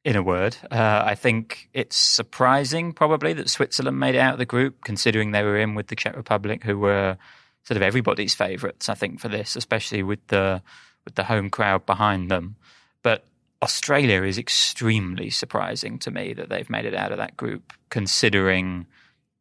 in 0.05 0.15
a 0.15 0.21
word. 0.21 0.57
Uh, 0.69 1.01
I 1.03 1.15
think 1.15 1.69
it's 1.73 1.95
surprising, 1.95 2.93
probably, 2.93 3.33
that 3.33 3.49
Switzerland 3.49 3.99
made 3.99 4.13
it 4.13 4.19
out 4.19 4.33
of 4.33 4.39
the 4.39 4.45
group, 4.45 4.83
considering 4.83 5.31
they 5.31 5.43
were 5.43 5.57
in 5.57 5.73
with 5.73 5.87
the 5.87 5.95
Czech 5.95 6.15
Republic, 6.15 6.63
who 6.63 6.77
were 6.77 7.17
sort 7.63 7.77
of 7.77 7.83
everybody's 7.83 8.35
favourites. 8.35 8.89
I 8.89 8.95
think 8.95 9.19
for 9.19 9.27
this, 9.27 9.55
especially 9.55 10.03
with 10.03 10.25
the 10.27 10.61
with 11.05 11.15
the 11.15 11.23
home 11.25 11.49
crowd 11.49 11.85
behind 11.85 12.29
them. 12.29 12.55
But 13.03 13.25
Australia 13.61 14.23
is 14.23 14.37
extremely 14.37 15.29
surprising 15.29 15.99
to 15.99 16.11
me 16.11 16.33
that 16.33 16.49
they've 16.49 16.69
made 16.69 16.85
it 16.85 16.95
out 16.95 17.11
of 17.11 17.17
that 17.17 17.37
group, 17.37 17.73
considering 17.89 18.85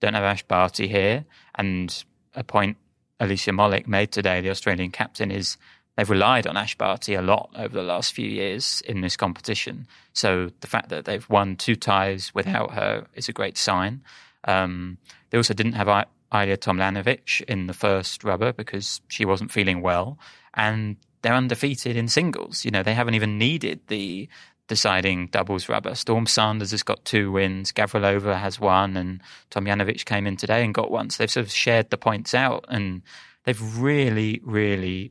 don't 0.01 0.15
have 0.15 0.25
Ash 0.25 0.43
Barty 0.43 0.89
here. 0.89 1.25
And 1.55 2.05
a 2.35 2.45
point 2.45 2.77
Alicia 3.19 3.51
Molik 3.51 3.87
made 3.87 4.13
today, 4.13 4.41
the 4.41 4.51
Australian 4.51 4.91
captain, 4.91 5.31
is 5.31 5.59
they've 5.97 6.09
relied 6.09 6.47
on 6.47 6.57
Ash 6.57 6.77
Barty 6.77 7.15
a 7.15 7.23
lot 7.23 7.51
over 7.57 7.75
the 7.75 7.83
last 7.83 8.13
few 8.13 8.29
years 8.29 8.83
in 8.87 9.03
this 9.03 9.17
competition. 9.17 9.87
So 10.13 10.51
the 10.61 10.67
fact 10.67 10.89
that 10.89 11.05
they've 11.05 11.29
won 11.29 11.57
two 11.57 11.77
ties 11.77 12.35
without 12.35 12.73
her 12.73 13.07
is 13.15 13.29
a 13.29 13.33
great 13.33 13.59
sign. 13.59 14.03
Um, 14.45 14.99
they 15.29 15.37
also 15.37 15.55
didn't 15.55 15.75
have 15.75 15.89
Ajla 16.33 16.57
Tomljanovic 16.57 17.43
in 17.43 17.67
the 17.67 17.75
first 17.75 18.25
rubber 18.25 18.53
because 18.53 19.01
she 19.09 19.25
wasn't 19.25 19.53
feeling 19.53 19.83
well. 19.83 20.19
And 20.55 20.97
they're 21.23 21.35
undefeated 21.35 21.97
in 21.97 22.09
singles. 22.09 22.65
You 22.65 22.71
know, 22.71 22.83
they 22.83 22.95
haven't 22.95 23.15
even 23.15 23.39
needed 23.39 23.81
the 23.89 24.29
deciding 24.71 25.27
doubles 25.27 25.69
rubber. 25.69 25.95
Storm 25.97 26.27
Sanders 26.27 26.71
has 26.71 26.85
got 26.85 27.05
two 27.05 27.33
wins, 27.33 27.73
Gavrilova 27.73 28.39
has 28.39 28.61
one, 28.61 28.97
and 28.97 29.21
Tomljanovic 29.51 30.05
came 30.05 30.29
in 30.29 30.37
today 30.37 30.65
and 30.65 30.73
got 30.73 30.93
one. 30.93 31.11
So 31.11 31.23
they've 31.23 31.31
sort 31.31 31.47
of 31.47 31.53
shared 31.53 31.91
the 31.91 31.99
points 31.99 32.35
out, 32.35 32.65
and 32.69 33.03
they've 33.45 33.79
really, 33.79 34.41
really 34.45 35.11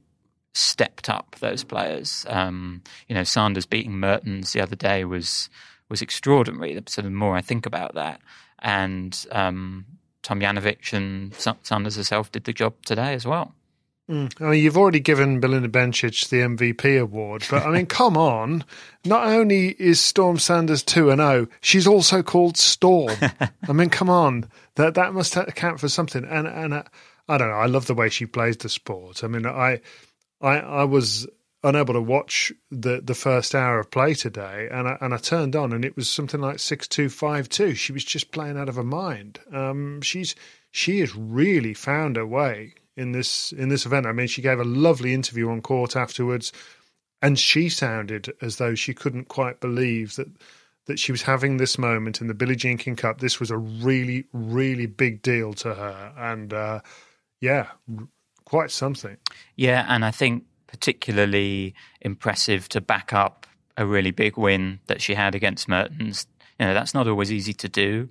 stepped 0.54 1.10
up 1.10 1.36
those 1.40 1.66
players. 1.66 2.26
Um, 2.30 2.82
you 3.10 3.16
know, 3.16 3.26
Sanders 3.26 3.66
beating 3.66 4.00
Mertens 4.00 4.54
the 4.54 4.62
other 4.62 4.78
day 4.78 5.04
was 5.04 5.50
was 5.90 6.02
extraordinary. 6.02 6.74
The 6.74 6.90
sort 6.90 7.06
of 7.06 7.12
more 7.12 7.36
I 7.36 7.42
think 7.42 7.66
about 7.66 7.96
that, 7.96 8.22
and 8.60 9.26
um, 9.32 9.86
Tomljanovic 10.24 10.94
and 10.94 11.34
Sanders 11.64 11.96
herself 11.96 12.32
did 12.32 12.44
the 12.44 12.54
job 12.54 12.76
today 12.86 13.14
as 13.14 13.26
well. 13.26 13.54
Mm. 14.10 14.42
I 14.42 14.52
mean, 14.52 14.64
you've 14.64 14.78
already 14.78 15.00
given 15.00 15.40
Belinda 15.40 15.70
Bencic 15.70 16.30
the 16.30 16.38
MVP 16.38 17.00
award, 17.00 17.46
but 17.50 17.64
I 17.64 17.70
mean, 17.70 17.86
come 17.88 18.18
on! 18.18 18.64
Not 19.06 19.28
only 19.28 19.70
is 19.80 20.02
Storm 20.02 20.40
Sanders 20.40 20.82
two 20.82 21.12
and 21.12 21.20
zero, 21.20 21.32
oh, 21.44 21.48
she's 21.62 21.86
also 21.86 22.24
called 22.24 22.58
Storm. 22.58 23.16
I 23.68 23.72
mean, 23.72 23.90
come 23.90 24.10
on, 24.10 24.50
that 24.76 24.96
that 24.96 25.14
must 25.14 25.38
account 25.38 25.80
for 25.80 25.90
something. 25.90 26.26
And 26.26 26.48
and 26.48 26.74
uh, 26.74 26.84
I 27.28 27.38
don't 27.38 27.50
know. 27.50 27.56
I 27.56 27.68
love 27.68 27.86
the 27.86 27.94
way 27.94 28.10
she 28.10 28.26
plays 28.26 28.58
the 28.58 28.70
sport. 28.70 29.24
I 29.24 29.28
mean, 29.28 29.46
I 29.46 29.80
I 30.42 30.58
I 30.58 30.84
was 30.86 31.28
unable 31.64 31.94
to 31.94 32.02
watch 32.02 32.52
the 32.72 33.02
the 33.02 33.16
first 33.16 33.54
hour 33.54 33.80
of 33.80 33.92
play 33.92 34.14
today, 34.14 34.68
and 34.72 34.88
I, 34.88 34.98
and 35.02 35.14
I 35.14 35.18
turned 35.18 35.56
on, 35.56 35.74
and 35.74 35.84
it 35.84 35.96
was 35.96 36.10
something 36.10 36.40
like 36.40 36.60
six 36.60 36.88
two 36.88 37.10
five 37.10 37.50
two. 37.50 37.76
She 37.76 37.92
was 37.92 38.04
just 38.04 38.32
playing 38.32 38.58
out 38.58 38.70
of 38.70 38.76
her 38.76 38.84
mind. 38.84 39.40
Um, 39.52 40.02
she's 40.02 40.36
she 40.72 41.00
has 41.00 41.16
really 41.16 41.74
found 41.74 42.16
her 42.16 42.26
way 42.26 42.74
in 42.96 43.12
this 43.12 43.52
in 43.52 43.70
this 43.70 43.86
event. 43.86 44.06
I 44.06 44.12
mean, 44.12 44.28
she 44.28 44.42
gave 44.42 44.60
a 44.60 44.66
lovely 44.66 45.14
interview 45.14 45.50
on 45.50 45.62
court 45.62 45.96
afterwards, 45.96 46.52
and 47.22 47.38
she 47.38 47.70
sounded 47.70 48.34
as 48.42 48.58
though 48.58 48.76
she 48.76 48.94
couldn't 48.94 49.28
quite 49.28 49.60
believe 49.60 50.16
that 50.16 50.28
that 50.86 50.98
she 51.00 51.12
was 51.12 51.22
having 51.22 51.58
this 51.58 51.78
moment 51.78 52.20
in 52.20 52.28
the 52.28 52.34
Billie 52.34 52.56
Jean 52.56 52.78
King 52.78 52.96
Cup. 52.96 53.20
This 53.20 53.40
was 53.40 53.52
a 53.52 53.58
really, 53.58 54.26
really 54.34 54.88
big 54.88 55.22
deal 55.22 55.54
to 55.54 55.74
her, 55.76 56.14
and 56.18 56.54
uh, 56.54 56.80
yeah, 57.42 57.68
quite 58.46 58.72
something. 58.72 59.18
Yeah, 59.56 59.86
and 59.88 60.04
I 60.04 60.12
think 60.12 60.46
particularly 60.70 61.74
impressive 62.00 62.70
to 62.70 62.80
back 62.80 63.12
up 63.12 63.48
a 63.76 63.86
really 63.86 64.12
big 64.12 64.38
win 64.38 64.80
that 64.88 65.02
she 65.02 65.16
had 65.16 65.34
against 65.34 65.68
Mertens. 65.68 66.28
You 66.60 66.68
know, 66.68 66.74
that's 66.74 66.94
not 66.94 67.08
always 67.08 67.32
easy 67.32 67.54
to 67.54 67.68
do, 67.70 68.10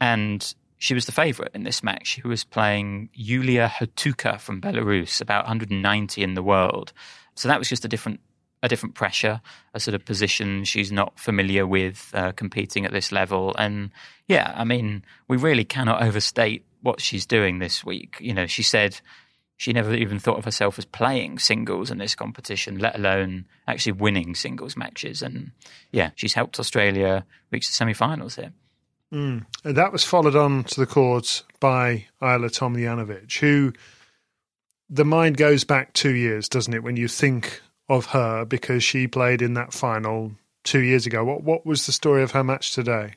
and 0.00 0.54
she 0.78 0.94
was 0.94 1.06
the 1.06 1.12
favourite 1.12 1.52
in 1.54 1.62
this 1.62 1.82
match. 1.82 2.06
She 2.06 2.22
was 2.22 2.44
playing 2.44 3.10
Yuliya 3.18 3.68
Hatouka 3.68 4.40
from 4.40 4.60
Belarus, 4.60 5.20
about 5.20 5.44
190 5.44 6.22
in 6.22 6.34
the 6.34 6.42
world. 6.42 6.92
So 7.34 7.48
that 7.48 7.58
was 7.58 7.68
just 7.68 7.84
a 7.84 7.88
different 7.88 8.20
a 8.60 8.68
different 8.68 8.96
pressure, 8.96 9.40
a 9.72 9.78
sort 9.78 9.94
of 9.94 10.04
position 10.04 10.64
she's 10.64 10.90
not 10.90 11.16
familiar 11.16 11.64
with 11.64 12.10
uh, 12.12 12.32
competing 12.32 12.84
at 12.84 12.90
this 12.90 13.12
level. 13.12 13.54
And 13.56 13.90
yeah, 14.26 14.52
I 14.56 14.64
mean, 14.64 15.04
we 15.28 15.36
really 15.36 15.64
cannot 15.64 16.02
overstate 16.02 16.64
what 16.82 17.00
she's 17.00 17.24
doing 17.24 17.60
this 17.60 17.84
week. 17.84 18.16
You 18.18 18.34
know, 18.34 18.48
she 18.48 18.64
said 18.64 19.00
she 19.58 19.72
never 19.72 19.92
even 19.92 20.20
thought 20.20 20.38
of 20.38 20.44
herself 20.44 20.78
as 20.78 20.84
playing 20.84 21.40
singles 21.40 21.90
in 21.90 21.98
this 21.98 22.14
competition, 22.14 22.78
let 22.78 22.94
alone 22.94 23.44
actually 23.66 23.92
winning 23.92 24.34
singles 24.36 24.76
matches. 24.76 25.20
And 25.20 25.50
yeah, 25.90 26.12
she's 26.14 26.32
helped 26.32 26.60
Australia 26.60 27.26
reach 27.50 27.66
the 27.66 27.74
semi-finals 27.74 28.36
here. 28.36 28.52
Mm. 29.12 29.44
And 29.64 29.76
that 29.76 29.92
was 29.92 30.04
followed 30.04 30.36
on 30.36 30.62
to 30.64 30.80
the 30.80 30.86
court 30.86 31.42
by 31.58 32.06
Ajla 32.22 32.50
Tomljanovic, 32.50 33.38
who 33.40 33.72
the 34.88 35.04
mind 35.04 35.36
goes 35.36 35.64
back 35.64 35.92
two 35.92 36.14
years, 36.14 36.48
doesn't 36.48 36.72
it, 36.72 36.84
when 36.84 36.96
you 36.96 37.08
think 37.08 37.60
of 37.88 38.06
her 38.06 38.44
because 38.44 38.84
she 38.84 39.08
played 39.08 39.42
in 39.42 39.54
that 39.54 39.72
final 39.72 40.32
two 40.62 40.80
years 40.80 41.04
ago. 41.04 41.24
What 41.24 41.42
what 41.42 41.66
was 41.66 41.86
the 41.86 41.92
story 41.92 42.22
of 42.22 42.30
her 42.30 42.44
match 42.44 42.72
today? 42.72 43.14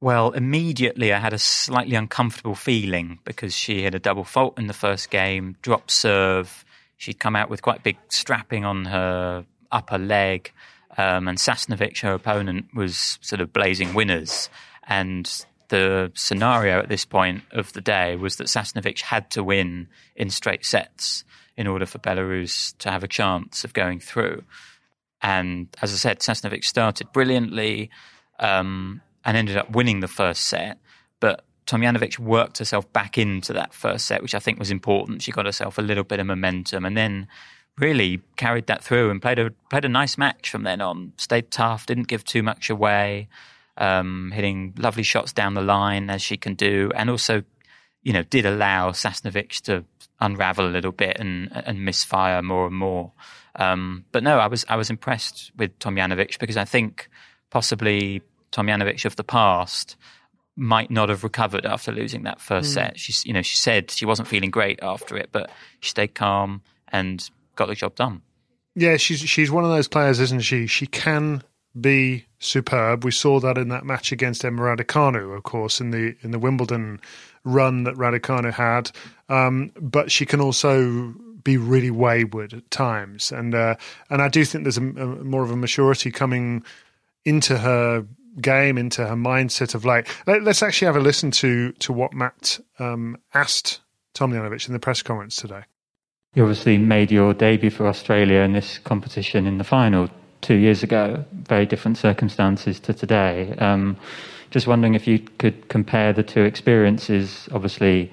Well, 0.00 0.32
immediately 0.32 1.12
I 1.12 1.18
had 1.18 1.32
a 1.32 1.38
slightly 1.38 1.94
uncomfortable 1.94 2.54
feeling 2.54 3.18
because 3.24 3.54
she 3.54 3.82
had 3.82 3.94
a 3.94 3.98
double 3.98 4.24
fault 4.24 4.58
in 4.58 4.66
the 4.66 4.74
first 4.74 5.10
game, 5.10 5.56
drop 5.62 5.90
serve. 5.90 6.64
She'd 6.98 7.18
come 7.18 7.34
out 7.34 7.48
with 7.48 7.62
quite 7.62 7.82
big 7.82 7.96
strapping 8.08 8.64
on 8.64 8.84
her 8.86 9.46
upper 9.72 9.98
leg. 9.98 10.52
Um, 10.98 11.28
and 11.28 11.38
Sasnovich, 11.38 12.00
her 12.00 12.12
opponent, 12.12 12.66
was 12.74 13.18
sort 13.22 13.40
of 13.40 13.52
blazing 13.52 13.94
winners. 13.94 14.50
And 14.86 15.30
the 15.68 16.12
scenario 16.14 16.78
at 16.78 16.88
this 16.88 17.04
point 17.04 17.42
of 17.52 17.72
the 17.72 17.80
day 17.80 18.16
was 18.16 18.36
that 18.36 18.48
Sasnovich 18.48 19.00
had 19.00 19.30
to 19.32 19.42
win 19.42 19.88
in 20.14 20.30
straight 20.30 20.64
sets 20.64 21.24
in 21.56 21.66
order 21.66 21.86
for 21.86 21.98
Belarus 21.98 22.76
to 22.78 22.90
have 22.90 23.02
a 23.02 23.08
chance 23.08 23.64
of 23.64 23.72
going 23.72 24.00
through. 24.00 24.44
And 25.22 25.68
as 25.80 25.92
I 25.92 25.96
said, 25.96 26.20
Sasnovich 26.20 26.64
started 26.64 27.12
brilliantly 27.12 27.90
um, 28.38 29.00
and 29.26 29.36
ended 29.36 29.58
up 29.58 29.70
winning 29.70 30.00
the 30.00 30.08
first 30.08 30.44
set. 30.44 30.78
But 31.20 31.44
Tomljanovic 31.66 32.18
worked 32.18 32.58
herself 32.58 32.90
back 32.92 33.18
into 33.18 33.52
that 33.52 33.74
first 33.74 34.06
set, 34.06 34.22
which 34.22 34.34
I 34.34 34.38
think 34.38 34.58
was 34.58 34.70
important. 34.70 35.22
She 35.22 35.32
got 35.32 35.44
herself 35.44 35.76
a 35.76 35.82
little 35.82 36.04
bit 36.04 36.20
of 36.20 36.26
momentum. 36.26 36.86
And 36.86 36.96
then 36.96 37.26
really 37.78 38.22
carried 38.36 38.66
that 38.68 38.82
through 38.82 39.10
and 39.10 39.20
played 39.20 39.38
a 39.38 39.50
played 39.70 39.84
a 39.84 39.88
nice 39.88 40.16
match 40.16 40.48
from 40.50 40.62
then 40.62 40.80
on. 40.80 41.12
Stayed 41.16 41.50
tough, 41.50 41.86
didn't 41.86 42.08
give 42.08 42.24
too 42.24 42.42
much 42.42 42.70
away, 42.70 43.28
um, 43.76 44.32
hitting 44.34 44.74
lovely 44.78 45.02
shots 45.02 45.32
down 45.32 45.54
the 45.54 45.60
line 45.60 46.08
as 46.10 46.22
she 46.22 46.36
can 46.36 46.54
do, 46.54 46.90
and 46.94 47.10
also, 47.10 47.42
you 48.02 48.12
know, 48.12 48.22
did 48.22 48.46
allow 48.46 48.92
Sasnovich 48.92 49.60
to 49.62 49.84
unravel 50.20 50.66
a 50.66 50.70
little 50.70 50.92
bit 50.92 51.18
and 51.18 51.50
and 51.52 51.84
misfire 51.84 52.42
more 52.42 52.66
and 52.66 52.76
more. 52.76 53.12
Um, 53.56 54.04
but 54.12 54.22
no, 54.22 54.38
I 54.38 54.46
was 54.46 54.64
I 54.68 54.76
was 54.76 54.90
impressed 54.90 55.52
with 55.56 55.78
Tomljanovic 55.78 56.38
because 56.38 56.56
I 56.56 56.64
think 56.64 57.08
possibly 57.50 58.22
Tomljanovic 58.52 59.04
of 59.04 59.16
the 59.16 59.24
past 59.24 59.96
might 60.56 60.90
not 60.90 61.08
have 61.08 61.22
recovered 61.22 61.66
after 61.66 61.92
losing 61.92 62.22
that 62.22 62.40
first 62.40 62.70
mm. 62.70 62.74
set. 62.74 62.98
She's, 62.98 63.24
you 63.26 63.32
know, 63.32 63.42
she 63.42 63.56
said 63.56 63.90
she 63.90 64.06
wasn't 64.06 64.28
feeling 64.28 64.50
great 64.50 64.78
after 64.82 65.16
it, 65.16 65.28
but 65.30 65.50
she 65.80 65.90
stayed 65.90 66.14
calm 66.14 66.62
and 66.88 67.28
got 67.56 67.68
the 67.68 67.74
job 67.74 67.94
done. 67.94 68.22
Yeah, 68.74 68.96
she's 68.96 69.20
she's 69.20 69.50
one 69.50 69.64
of 69.64 69.70
those 69.70 69.88
players, 69.88 70.20
isn't 70.20 70.40
she? 70.40 70.66
She 70.66 70.86
can 70.86 71.42
be 71.78 72.26
superb. 72.38 73.04
We 73.04 73.10
saw 73.10 73.40
that 73.40 73.58
in 73.58 73.68
that 73.68 73.84
match 73.84 74.12
against 74.12 74.44
Emma 74.44 74.62
Raducanu, 74.62 75.36
of 75.36 75.42
course, 75.42 75.80
in 75.80 75.90
the 75.90 76.14
in 76.22 76.30
the 76.30 76.38
Wimbledon 76.38 77.00
run 77.44 77.84
that 77.84 77.94
Raducanu 77.94 78.52
had. 78.52 78.90
Um, 79.28 79.72
but 79.80 80.10
she 80.10 80.26
can 80.26 80.40
also 80.40 81.14
be 81.42 81.56
really 81.56 81.90
wayward 81.90 82.52
at 82.52 82.70
times, 82.70 83.32
and 83.32 83.54
uh, 83.54 83.76
and 84.10 84.20
I 84.20 84.28
do 84.28 84.44
think 84.44 84.64
there's 84.64 84.78
a, 84.78 84.82
a, 84.82 85.06
more 85.24 85.42
of 85.42 85.50
a 85.50 85.56
maturity 85.56 86.10
coming 86.10 86.62
into 87.24 87.58
her 87.58 88.06
game, 88.40 88.78
into 88.78 89.06
her 89.06 89.14
mindset 89.14 89.74
of 89.74 89.84
late. 89.84 90.06
Let, 90.26 90.46
us 90.46 90.62
actually 90.62 90.86
have 90.86 90.96
a 90.96 91.00
listen 91.00 91.30
to 91.32 91.72
to 91.72 91.92
what 91.92 92.12
Matt 92.12 92.60
um, 92.78 93.16
asked 93.34 93.80
Tomljanovic 94.14 94.66
in 94.66 94.72
the 94.72 94.78
press 94.78 95.02
conference 95.02 95.36
today. 95.36 95.62
You 96.34 96.42
obviously 96.42 96.76
made 96.78 97.10
your 97.10 97.32
debut 97.32 97.70
for 97.70 97.86
Australia 97.86 98.40
in 98.40 98.52
this 98.52 98.78
competition 98.78 99.46
in 99.46 99.58
the 99.58 99.64
final 99.64 100.10
two 100.42 100.54
years 100.54 100.82
ago. 100.82 101.24
Very 101.32 101.66
different 101.66 101.96
circumstances 101.96 102.78
to 102.80 102.92
today. 102.92 103.54
Um, 103.58 103.96
just 104.50 104.66
wondering 104.66 104.94
if 104.94 105.06
you 105.06 105.18
could 105.38 105.68
compare 105.68 106.12
the 106.12 106.22
two 106.22 106.42
experiences. 106.42 107.48
Obviously, 107.52 108.12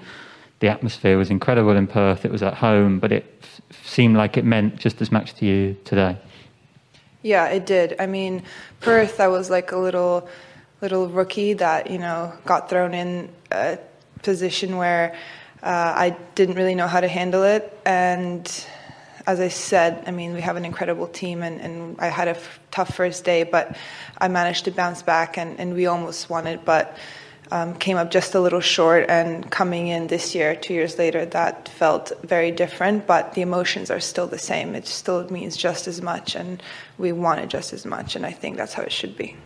the 0.60 0.70
atmosphere 0.70 1.18
was 1.18 1.30
incredible 1.30 1.75
in 1.75 1.88
Perth. 1.88 2.25
It 2.25 2.32
was 2.32 2.42
at 2.42 2.53
home, 2.53 3.00
but 3.00 3.12
it 3.12 3.25
f- 3.42 3.62
seemed 3.86 4.15
like 4.15 4.38
it 4.38 4.46
meant 4.46 4.77
just 4.77 5.01
as 5.01 5.12
much 5.12 5.34
to 5.36 5.46
you 5.46 5.75
today. 5.84 6.18
Yeah, 7.24 7.48
it 7.48 7.65
did. 7.65 7.96
I 8.00 8.06
mean, 8.06 8.44
Perth, 8.82 9.22
I 9.22 9.30
was 9.30 9.50
like 9.50 9.72
a 9.72 9.77
little 9.77 10.27
little 10.82 11.08
rookie 11.08 11.53
that 11.53 11.89
you 11.89 11.98
know 11.98 12.34
got 12.46 12.70
thrown 12.70 12.94
in 12.94 13.30
a 13.50 13.80
position 14.22 14.75
where 14.75 15.15
uh, 15.63 15.94
I 15.96 16.18
didn't 16.36 16.56
really 16.56 16.75
know 16.75 16.88
how 16.88 17.00
to 17.00 17.08
handle 17.08 17.44
it. 17.44 17.80
And 17.86 18.46
as 19.25 19.39
I 19.39 19.48
said, 19.48 20.03
I 20.06 20.12
mean, 20.12 20.34
we 20.34 20.42
have 20.42 20.58
an 20.58 20.65
incredible 20.65 21.08
team, 21.08 21.42
and, 21.42 21.62
and 21.62 21.96
I 22.00 22.08
had 22.08 22.27
a 22.27 22.32
f- 22.32 22.60
tough 22.72 22.94
first 22.94 23.24
day, 23.24 23.44
but 23.44 23.77
I 24.18 24.27
managed 24.27 24.65
to 24.65 24.72
bounce 24.72 25.01
back, 25.01 25.38
and, 25.38 25.58
and 25.62 25.74
we 25.74 25.86
almost 25.86 26.30
won 26.30 26.46
it, 26.46 26.65
but 26.65 26.98
um, 27.53 27.75
came 27.75 27.98
up 27.98 28.10
just 28.10 28.33
a 28.33 28.39
little 28.39 28.60
short. 28.60 29.05
And 29.10 29.50
coming 29.51 29.88
in 29.88 30.07
this 30.07 30.33
year, 30.33 30.55
two 30.55 30.74
years 30.74 30.98
later, 30.98 31.24
that 31.24 31.69
felt 31.69 32.12
very 32.24 32.50
different, 32.51 33.05
but 33.05 33.36
the 33.36 33.41
emotions 33.41 33.91
are 33.91 34.00
still 34.00 34.25
the 34.25 34.39
same. 34.39 34.74
It 34.74 34.88
still 34.88 35.29
means 35.29 35.55
just 35.55 35.88
as 35.88 36.01
much, 36.01 36.36
and 36.36 36.62
we 36.98 37.12
want 37.12 37.41
it 37.41 37.50
just 37.50 37.72
as 37.72 37.86
much, 37.86 38.15
and 38.15 38.25
I 38.25 38.31
think 38.31 38.57
that's 38.57 38.74
how 38.74 38.81
it 38.81 38.91
should 38.91 39.15
be. 39.15 39.38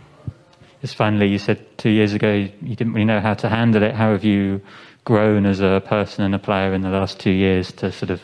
Just 0.81 0.95
finally, 0.95 1.27
you 1.27 1.37
said 1.37 1.59
two 1.77 1.89
years 1.89 2.13
ago 2.13 2.33
you 2.33 2.75
didn't 2.75 2.93
really 2.93 3.05
know 3.05 3.19
how 3.19 3.33
to 3.33 3.49
handle 3.49 3.83
it. 3.83 3.93
How 3.93 4.13
have 4.13 4.23
you 4.23 4.61
grown 5.03 5.45
as 5.45 5.59
a 5.59 5.81
person 5.85 6.23
and 6.23 6.33
a 6.33 6.39
player 6.39 6.73
in 6.73 6.81
the 6.81 6.89
last 6.89 7.19
two 7.19 7.31
years 7.31 7.73
to 7.73 7.91
sort 7.91 8.09
of 8.09 8.21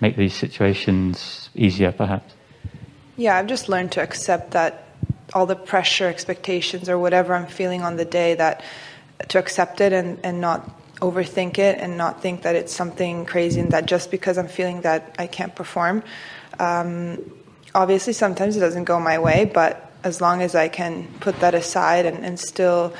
make 0.00 0.16
these 0.16 0.34
situations 0.34 1.48
easier, 1.54 1.90
perhaps? 1.92 2.34
Yeah, 3.16 3.38
I've 3.38 3.46
just 3.46 3.68
learned 3.70 3.92
to 3.92 4.02
accept 4.02 4.50
that 4.50 4.88
all 5.32 5.46
the 5.46 5.56
pressure, 5.56 6.08
expectations, 6.08 6.88
or 6.88 6.98
whatever 6.98 7.34
I'm 7.34 7.46
feeling 7.46 7.82
on 7.82 7.96
the 7.96 8.04
day, 8.04 8.34
that 8.34 8.62
to 9.28 9.38
accept 9.38 9.80
it 9.80 9.92
and, 9.92 10.18
and 10.24 10.40
not 10.40 10.68
overthink 11.00 11.58
it 11.58 11.78
and 11.78 11.98
not 11.98 12.22
think 12.22 12.42
that 12.42 12.54
it's 12.54 12.72
something 12.72 13.24
crazy 13.26 13.60
and 13.60 13.72
that 13.72 13.86
just 13.86 14.10
because 14.10 14.38
I'm 14.38 14.48
feeling 14.48 14.82
that 14.82 15.14
I 15.18 15.26
can't 15.26 15.54
perform. 15.54 16.02
Um, 16.60 17.18
obviously, 17.74 18.12
sometimes 18.12 18.56
it 18.56 18.60
doesn't 18.60 18.84
go 18.84 19.00
my 19.00 19.18
way, 19.18 19.44
but 19.44 19.90
as 20.04 20.20
long 20.20 20.42
as 20.42 20.54
I 20.54 20.68
can 20.68 21.08
put 21.20 21.40
that 21.40 21.54
aside 21.54 22.06
and, 22.06 22.24
and 22.24 22.38
still 22.38 22.94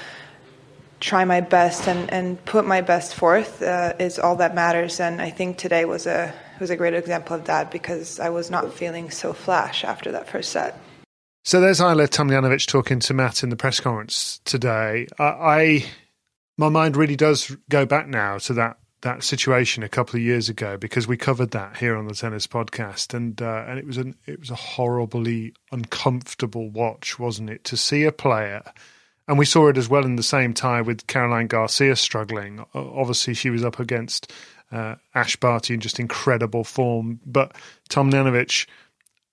try 1.01 1.25
my 1.25 1.41
best 1.41 1.89
and, 1.89 2.13
and 2.13 2.45
put 2.45 2.65
my 2.65 2.81
best 2.81 3.15
forth 3.15 3.63
uh, 3.63 3.93
is 3.99 4.19
all 4.19 4.37
that 4.37 4.55
matters. 4.55 5.01
And 5.01 5.21
I 5.21 5.31
think 5.31 5.59
today 5.59 5.85
was 5.85 6.07
a 6.07 6.33
was 6.61 6.71
a 6.71 6.77
great 6.77 6.95
example 6.95 7.35
of 7.35 7.45
that 7.47 7.73
because 7.73 8.21
I 8.21 8.31
was 8.31 8.51
not 8.51 8.73
feeling 8.73 9.11
so 9.11 9.33
flash 9.33 9.85
after 9.85 10.13
that 10.13 10.29
first 10.29 10.53
set. 10.53 10.79
So 11.45 11.61
there's 11.61 11.81
Ajla 11.81 12.07
Tomljanovic 12.07 12.69
talking 12.69 13.01
to 13.01 13.15
Matt 13.15 13.43
in 13.43 13.49
the 13.51 13.57
press 13.57 13.81
conference 13.81 14.41
today. 14.45 15.09
I, 15.19 15.25
I 15.25 15.85
my 16.57 16.69
mind 16.69 16.97
really 16.97 17.17
does 17.17 17.57
go 17.69 17.87
back 17.87 18.09
now 18.09 18.39
to 18.39 18.55
that 18.55 18.79
that 19.03 19.25
situation 19.25 19.83
a 19.83 19.89
couple 19.89 20.15
of 20.15 20.23
years 20.23 20.49
ago 20.49 20.77
because 20.77 21.09
we 21.09 21.17
covered 21.17 21.51
that 21.51 21.77
here 21.77 21.97
on 21.97 22.07
the 22.07 22.15
tennis 22.15 22.47
podcast 22.47 23.13
and 23.15 23.43
uh, 23.43 23.65
and 23.67 23.79
it 23.79 23.87
was 23.87 23.97
an 23.97 24.15
it 24.27 24.39
was 24.39 24.51
a 24.51 24.55
horribly 24.55 25.53
uncomfortable 25.73 26.71
watch 26.71 27.19
wasn't 27.19 27.51
it 27.51 27.65
to 27.65 27.77
see 27.77 28.05
a 28.05 28.13
player 28.13 28.63
and 29.29 29.39
we 29.39 29.45
saw 29.45 29.69
it 29.69 29.79
as 29.79 29.89
well 29.89 30.05
in 30.05 30.17
the 30.17 30.23
same 30.23 30.53
tie 30.53 30.83
with 30.83 31.07
Caroline 31.07 31.47
Garcia 31.47 31.97
struggling. 31.97 32.65
Obviously, 32.75 33.35
she 33.35 33.51
was 33.51 33.65
up 33.65 33.79
against 33.79 34.33
uh, 34.73 34.97
Ash 35.15 35.37
Barty 35.37 35.75
in 35.75 35.81
just 35.81 36.01
incredible 36.01 36.65
form, 36.65 37.21
but 37.25 37.55
Tom 37.89 38.11
Tomljanovic, 38.11 38.67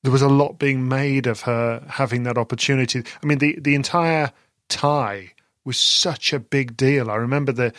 there 0.03 0.11
was 0.11 0.21
a 0.21 0.29
lot 0.29 0.59
being 0.59 0.87
made 0.87 1.27
of 1.27 1.41
her 1.41 1.83
having 1.87 2.23
that 2.23 2.37
opportunity. 2.37 3.03
I 3.21 3.25
mean, 3.25 3.39
the 3.39 3.57
the 3.59 3.75
entire 3.75 4.31
tie 4.67 5.33
was 5.69 5.77
such 5.77 6.33
a 6.33 6.39
big 6.39 6.75
deal. 6.75 7.11
I 7.11 7.15
remember 7.15 7.51
the 7.51 7.73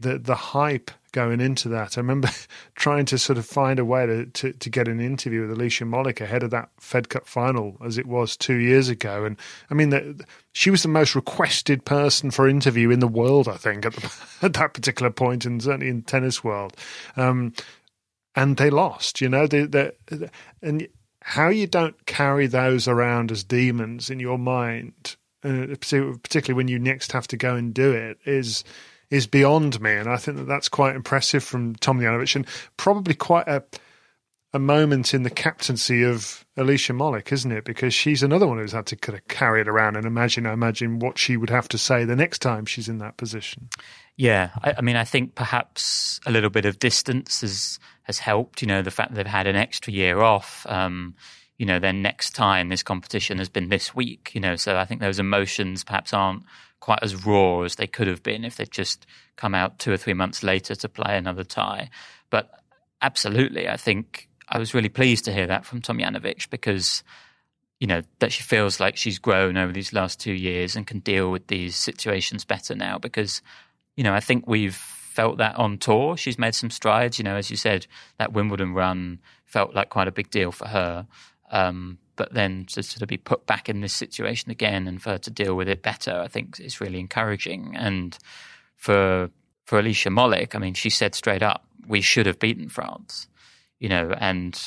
the 0.00 0.18
the 0.18 0.34
hype 0.34 0.90
going 1.12 1.40
into 1.40 1.68
that. 1.68 1.96
I 1.96 2.00
remember 2.00 2.30
trying 2.74 3.04
to 3.06 3.16
sort 3.16 3.38
of 3.38 3.46
find 3.46 3.78
a 3.78 3.84
way 3.84 4.06
to, 4.06 4.26
to, 4.26 4.52
to, 4.52 4.70
get 4.70 4.88
an 4.88 5.00
interview 5.00 5.42
with 5.42 5.52
Alicia 5.52 5.84
Molik 5.84 6.20
ahead 6.20 6.42
of 6.42 6.50
that 6.50 6.68
Fed 6.80 7.08
Cup 7.08 7.26
final 7.26 7.76
as 7.82 7.96
it 7.96 8.06
was 8.06 8.36
two 8.36 8.56
years 8.56 8.88
ago. 8.88 9.24
And 9.24 9.36
I 9.70 9.74
mean, 9.74 9.90
the, 9.90 10.24
she 10.52 10.68
was 10.68 10.82
the 10.82 10.88
most 10.88 11.14
requested 11.14 11.84
person 11.84 12.32
for 12.32 12.48
interview 12.48 12.90
in 12.90 12.98
the 12.98 13.08
world, 13.08 13.48
I 13.48 13.56
think, 13.56 13.86
at, 13.86 13.94
the, 13.94 14.12
at 14.42 14.54
that 14.54 14.74
particular 14.74 15.10
point, 15.10 15.46
and 15.46 15.62
certainly 15.62 15.88
in 15.88 16.02
tennis 16.02 16.42
world. 16.42 16.76
Um, 17.16 17.54
and 18.34 18.56
they 18.56 18.68
lost, 18.68 19.20
you 19.20 19.28
know, 19.28 19.46
they, 19.46 19.62
they, 19.62 19.92
and 20.60 20.88
how 21.22 21.48
you 21.48 21.68
don't 21.68 22.04
carry 22.06 22.48
those 22.48 22.88
around 22.88 23.30
as 23.30 23.44
demons 23.44 24.10
in 24.10 24.20
your 24.20 24.38
mind, 24.38 25.16
uh, 25.44 25.66
particularly 25.78 26.56
when 26.56 26.68
you 26.68 26.78
next 26.78 27.12
have 27.12 27.28
to 27.28 27.36
go 27.36 27.54
and 27.54 27.74
do 27.74 27.92
it, 27.92 28.18
is– 28.24 28.64
is 29.10 29.26
beyond 29.26 29.80
me, 29.80 29.94
and 29.94 30.08
I 30.08 30.16
think 30.16 30.36
that 30.36 30.46
that's 30.46 30.68
quite 30.68 30.94
impressive 30.94 31.42
from 31.42 31.74
Tom 31.76 31.98
Tomljanovic, 31.98 32.36
and 32.36 32.46
probably 32.76 33.14
quite 33.14 33.48
a 33.48 33.62
a 34.54 34.58
moment 34.58 35.12
in 35.12 35.24
the 35.24 35.30
captaincy 35.30 36.02
of 36.02 36.46
Alicia 36.56 36.94
Molik, 36.94 37.32
isn't 37.32 37.52
it? 37.52 37.64
Because 37.64 37.92
she's 37.92 38.22
another 38.22 38.46
one 38.46 38.56
who's 38.56 38.72
had 38.72 38.86
to 38.86 38.96
kind 38.96 39.18
of 39.18 39.28
carry 39.28 39.60
it 39.60 39.68
around 39.68 39.96
and 39.96 40.06
imagine, 40.06 40.46
imagine, 40.46 41.00
what 41.00 41.18
she 41.18 41.36
would 41.36 41.50
have 41.50 41.68
to 41.68 41.76
say 41.76 42.06
the 42.06 42.16
next 42.16 42.38
time 42.38 42.64
she's 42.64 42.88
in 42.88 42.96
that 42.96 43.18
position. 43.18 43.68
Yeah, 44.16 44.50
I, 44.62 44.76
I 44.78 44.80
mean, 44.80 44.96
I 44.96 45.04
think 45.04 45.34
perhaps 45.34 46.18
a 46.26 46.30
little 46.30 46.48
bit 46.48 46.64
of 46.64 46.78
distance 46.78 47.42
has 47.42 47.78
has 48.02 48.18
helped. 48.18 48.62
You 48.62 48.68
know, 48.68 48.82
the 48.82 48.90
fact 48.90 49.10
that 49.10 49.16
they've 49.16 49.26
had 49.26 49.46
an 49.46 49.56
extra 49.56 49.92
year 49.92 50.20
off. 50.20 50.66
Um, 50.68 51.14
you 51.58 51.66
know, 51.66 51.78
then 51.78 52.02
next 52.02 52.34
time 52.34 52.68
this 52.68 52.82
competition 52.82 53.38
has 53.38 53.48
been 53.48 53.68
this 53.68 53.94
week. 53.94 54.30
You 54.32 54.40
know, 54.40 54.56
so 54.56 54.76
I 54.76 54.84
think 54.84 55.00
those 55.00 55.18
emotions 55.18 55.84
perhaps 55.84 56.14
aren't 56.14 56.44
quite 56.80 57.00
as 57.02 57.26
raw 57.26 57.62
as 57.62 57.74
they 57.74 57.86
could 57.86 58.06
have 58.06 58.22
been 58.22 58.44
if 58.44 58.56
they'd 58.56 58.70
just 58.70 59.04
come 59.36 59.54
out 59.54 59.78
two 59.78 59.92
or 59.92 59.96
three 59.96 60.14
months 60.14 60.42
later 60.42 60.74
to 60.76 60.88
play 60.88 61.18
another 61.18 61.44
tie. 61.44 61.90
But 62.30 62.50
absolutely, 63.02 63.68
I 63.68 63.76
think 63.76 64.28
I 64.48 64.58
was 64.58 64.72
really 64.72 64.88
pleased 64.88 65.24
to 65.26 65.32
hear 65.32 65.48
that 65.48 65.66
from 65.66 65.82
Tomljanovic 65.82 66.48
because 66.48 67.02
you 67.80 67.86
know 67.86 68.02
that 68.20 68.32
she 68.32 68.42
feels 68.42 68.80
like 68.80 68.96
she's 68.96 69.18
grown 69.18 69.56
over 69.56 69.72
these 69.72 69.92
last 69.92 70.20
two 70.20 70.32
years 70.32 70.76
and 70.76 70.86
can 70.86 71.00
deal 71.00 71.30
with 71.30 71.46
these 71.46 71.76
situations 71.76 72.44
better 72.44 72.74
now 72.74 72.98
because 72.98 73.40
you 73.96 74.02
know 74.02 74.14
I 74.14 74.20
think 74.20 74.46
we've 74.48 74.74
felt 74.74 75.38
that 75.38 75.56
on 75.56 75.78
tour 75.78 76.16
she's 76.16 76.38
made 76.38 76.54
some 76.56 76.70
strides 76.70 77.18
you 77.18 77.24
know 77.24 77.36
as 77.36 77.50
you 77.50 77.56
said 77.56 77.86
that 78.18 78.32
Wimbledon 78.32 78.74
run 78.74 79.20
felt 79.44 79.74
like 79.74 79.90
quite 79.90 80.08
a 80.08 80.12
big 80.12 80.30
deal 80.30 80.50
for 80.50 80.66
her 80.66 81.06
um, 81.50 81.98
but 82.16 82.34
then 82.34 82.64
to 82.66 82.82
sort 82.82 83.02
of 83.02 83.08
be 83.08 83.16
put 83.16 83.46
back 83.46 83.68
in 83.68 83.80
this 83.80 83.92
situation 83.92 84.50
again 84.50 84.86
and 84.88 85.00
for 85.00 85.10
her 85.10 85.18
to 85.18 85.30
deal 85.30 85.54
with 85.54 85.68
it 85.68 85.82
better, 85.82 86.20
I 86.20 86.28
think 86.28 86.58
is 86.60 86.80
really 86.80 86.98
encouraging. 86.98 87.76
And 87.76 88.18
for 88.76 89.30
for 89.64 89.78
Alicia 89.78 90.08
Molik, 90.08 90.54
I 90.54 90.58
mean, 90.58 90.74
she 90.74 90.90
said 90.90 91.14
straight 91.14 91.42
up, 91.42 91.64
we 91.86 92.00
should 92.00 92.26
have 92.26 92.38
beaten 92.38 92.68
France, 92.68 93.28
you 93.78 93.88
know, 93.88 94.14
and 94.18 94.60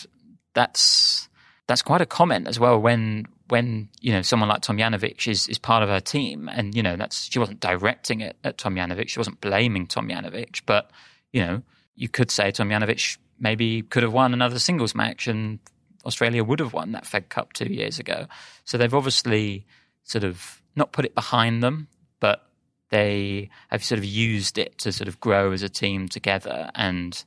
that's 0.54 1.30
that's 1.68 1.82
quite 1.82 2.02
a 2.02 2.06
comment 2.06 2.48
as 2.48 2.60
well 2.60 2.80
when 2.80 3.28
when 3.50 3.90
you 4.00 4.14
know 4.14 4.22
someone 4.22 4.48
like 4.48 4.62
Tomljanovic 4.62 5.28
is 5.28 5.48
is 5.48 5.58
part 5.58 5.84
of 5.84 5.90
her 5.90 6.00
team, 6.00 6.50
and 6.50 6.74
you 6.74 6.82
know 6.82 6.96
that's 6.96 7.30
she 7.30 7.38
wasn't 7.38 7.60
directing 7.60 8.22
it 8.22 8.38
at 8.44 8.58
Tomljanovic, 8.58 9.10
she 9.10 9.20
wasn't 9.20 9.42
blaming 9.42 9.88
Tomljanovic, 9.88 10.62
but 10.66 10.90
you 11.34 11.46
know 11.46 11.62
you 11.96 12.08
could 12.08 12.32
say 12.32 12.52
Tomljanovic 12.52 13.18
maybe 13.40 13.82
could 13.82 14.04
have 14.04 14.14
won 14.14 14.34
another 14.34 14.60
singles 14.60 14.96
match 14.96 15.28
and 15.28 15.60
Australia 16.06 16.44
would 16.44 16.60
have 16.60 16.74
won 16.74 16.92
that 16.92 17.06
Fed 17.06 17.30
Cup 17.30 17.54
two 17.54 17.72
years 17.72 18.00
ago. 18.00 18.28
So 18.66 18.78
they've 18.78 18.94
obviously 18.94 19.66
sort 20.04 20.24
of 20.24 20.62
not 20.76 20.92
put 20.92 21.06
it 21.06 21.16
behind 21.16 21.62
them, 21.62 21.88
but 22.20 22.48
they 22.90 23.50
have 23.70 23.84
sort 23.84 24.00
of 24.00 24.06
used 24.06 24.58
it 24.58 24.78
to 24.80 24.92
sort 24.92 25.08
of 25.08 25.20
grow 25.20 25.52
as 25.52 25.64
a 25.64 25.70
team 25.70 26.08
together. 26.08 26.70
And 26.76 27.24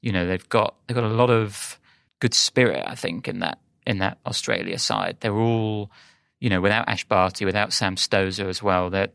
you 0.00 0.12
know 0.12 0.26
they've 0.26 0.48
got 0.48 0.74
they've 0.86 0.94
got 0.94 1.04
a 1.04 1.08
lot 1.08 1.30
of 1.30 1.78
good 2.20 2.34
spirit, 2.34 2.84
I 2.86 2.94
think, 2.94 3.28
in 3.28 3.40
that 3.40 3.58
in 3.86 3.98
that 3.98 4.18
Australia 4.26 4.78
side. 4.78 5.18
They're 5.20 5.34
all 5.34 5.90
you 6.40 6.50
know 6.50 6.60
without 6.60 6.88
Ash 6.88 7.04
Barty, 7.04 7.44
without 7.44 7.72
Sam 7.72 7.96
Stosur 7.96 8.48
as 8.48 8.62
well. 8.62 8.90
That 8.90 9.14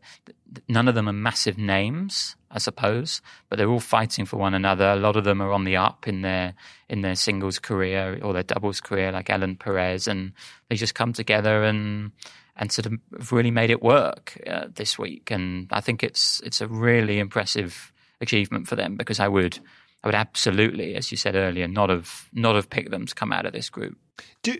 none 0.68 0.88
of 0.88 0.94
them 0.94 1.08
are 1.08 1.12
massive 1.12 1.58
names, 1.58 2.36
I 2.50 2.58
suppose, 2.58 3.20
but 3.48 3.56
they're 3.56 3.68
all 3.68 3.80
fighting 3.80 4.24
for 4.24 4.38
one 4.38 4.54
another. 4.54 4.86
A 4.86 4.96
lot 4.96 5.16
of 5.16 5.24
them 5.24 5.42
are 5.42 5.52
on 5.52 5.64
the 5.64 5.76
up 5.76 6.08
in 6.08 6.22
their 6.22 6.54
in 6.88 7.02
their 7.02 7.14
singles 7.14 7.58
career 7.58 8.18
or 8.22 8.32
their 8.32 8.42
doubles 8.42 8.80
career, 8.80 9.12
like 9.12 9.28
Ellen 9.28 9.56
Perez, 9.56 10.08
and 10.08 10.32
they 10.68 10.76
just 10.76 10.94
come 10.94 11.12
together 11.12 11.64
and 11.64 12.12
and 12.56 12.72
sort 12.72 12.86
of 12.86 12.94
really 13.32 13.50
made 13.50 13.70
it 13.70 13.82
work 13.82 14.40
uh, 14.46 14.66
this 14.74 14.98
week. 14.98 15.30
And 15.30 15.68
I 15.70 15.80
think 15.80 16.02
it's 16.02 16.40
it's 16.40 16.60
a 16.60 16.66
really 16.66 17.18
impressive 17.18 17.92
achievement 18.20 18.66
for 18.66 18.76
them 18.76 18.96
because 18.96 19.20
I 19.20 19.28
would 19.28 19.58
I 20.02 20.08
would 20.08 20.14
absolutely, 20.14 20.94
as 20.94 21.10
you 21.10 21.16
said 21.16 21.34
earlier, 21.34 21.68
not 21.68 21.90
have 21.90 22.28
not 22.32 22.54
have 22.54 22.70
picked 22.70 22.90
them 22.90 23.06
to 23.06 23.14
come 23.14 23.32
out 23.32 23.46
of 23.46 23.52
this 23.52 23.68
group. 23.68 23.98
Do 24.42 24.56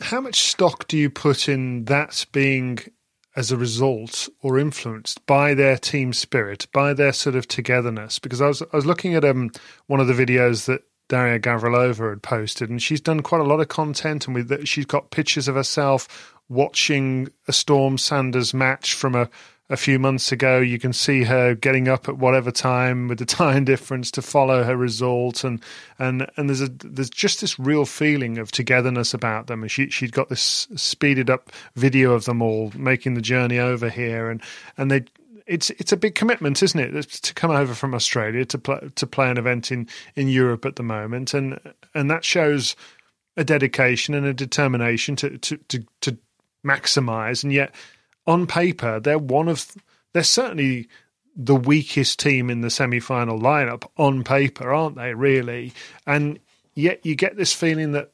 how 0.00 0.20
much 0.20 0.40
stock 0.40 0.88
do 0.88 0.96
you 0.96 1.10
put 1.10 1.48
in 1.48 1.84
that 1.84 2.26
being 2.32 2.78
as 3.40 3.50
a 3.50 3.56
result 3.56 4.28
or 4.42 4.58
influenced 4.58 5.24
by 5.24 5.54
their 5.54 5.78
team 5.78 6.12
spirit, 6.12 6.66
by 6.74 6.92
their 6.92 7.10
sort 7.10 7.34
of 7.34 7.48
togetherness. 7.48 8.18
Because 8.18 8.42
I 8.42 8.48
was 8.48 8.60
I 8.60 8.76
was 8.76 8.84
looking 8.84 9.14
at 9.14 9.24
um 9.24 9.50
one 9.86 9.98
of 9.98 10.08
the 10.08 10.12
videos 10.12 10.66
that 10.66 10.82
Daria 11.08 11.40
Gavrilova 11.40 12.10
had 12.10 12.22
posted, 12.22 12.68
and 12.68 12.82
she's 12.82 13.00
done 13.00 13.20
quite 13.22 13.40
a 13.40 13.44
lot 13.44 13.60
of 13.60 13.68
content, 13.68 14.26
and 14.26 14.34
with 14.34 14.66
she's 14.66 14.84
got 14.84 15.10
pictures 15.10 15.48
of 15.48 15.54
herself 15.54 16.36
watching 16.50 17.28
a 17.48 17.52
Storm 17.52 17.96
Sanders 17.96 18.52
match 18.52 18.92
from 18.92 19.14
a 19.14 19.30
a 19.70 19.76
few 19.76 19.98
months 19.98 20.32
ago. 20.32 20.58
You 20.58 20.78
can 20.78 20.92
see 20.92 21.22
her 21.24 21.54
getting 21.54 21.88
up 21.88 22.08
at 22.08 22.18
whatever 22.18 22.50
time 22.50 23.08
with 23.08 23.18
the 23.18 23.24
time 23.40 23.64
difference 23.64 24.10
to 24.12 24.22
follow 24.22 24.64
her 24.64 24.76
result, 24.76 25.44
and 25.44 25.62
and 25.98 26.30
and 26.36 26.50
there's 26.50 26.60
a 26.60 26.68
there's 26.68 27.08
just 27.08 27.40
this 27.40 27.58
real 27.58 27.86
feeling 27.86 28.36
of 28.36 28.52
togetherness 28.52 29.14
about 29.14 29.46
them. 29.46 29.62
And 29.62 29.70
she 29.70 29.88
she'd 29.88 30.12
got 30.12 30.28
this 30.28 30.68
speeded 30.76 31.30
up 31.30 31.50
video 31.76 32.12
of 32.12 32.26
them 32.26 32.42
all 32.42 32.72
making 32.76 33.14
the 33.14 33.22
journey 33.22 33.58
over 33.58 33.88
here, 33.88 34.28
and 34.28 34.42
and 34.76 34.90
they 34.90 35.04
it's 35.46 35.70
it's 35.70 35.92
a 35.92 35.96
big 35.96 36.14
commitment, 36.14 36.62
isn't 36.62 36.78
it, 36.78 37.02
to 37.02 37.34
come 37.34 37.50
over 37.50 37.74
from 37.74 37.94
Australia 37.94 38.44
to 38.44 38.58
play 38.58 38.80
to 38.94 39.06
play 39.06 39.30
an 39.30 39.38
event 39.38 39.72
in, 39.72 39.88
in 40.14 40.28
Europe 40.28 40.64
at 40.64 40.76
the 40.76 40.82
moment, 40.82 41.34
and 41.34 41.58
and 41.94 42.10
that 42.10 42.24
shows 42.24 42.76
a 43.36 43.44
dedication 43.44 44.14
and 44.14 44.26
a 44.26 44.34
determination 44.34 45.16
to 45.16 45.38
to 45.38 45.56
to, 45.56 45.84
to 46.02 46.18
maximise. 46.64 47.42
And 47.42 47.52
yet, 47.52 47.74
on 48.26 48.46
paper, 48.46 49.00
they're 49.00 49.18
one 49.18 49.48
of 49.48 49.66
they're 50.12 50.22
certainly 50.22 50.88
the 51.36 51.56
weakest 51.56 52.18
team 52.18 52.50
in 52.50 52.60
the 52.60 52.70
semi 52.70 53.00
final 53.00 53.38
lineup 53.38 53.84
on 53.96 54.24
paper, 54.24 54.72
aren't 54.72 54.96
they? 54.96 55.14
Really, 55.14 55.72
and 56.06 56.38
yet 56.74 57.04
you 57.04 57.14
get 57.14 57.36
this 57.36 57.52
feeling 57.52 57.92
that 57.92 58.12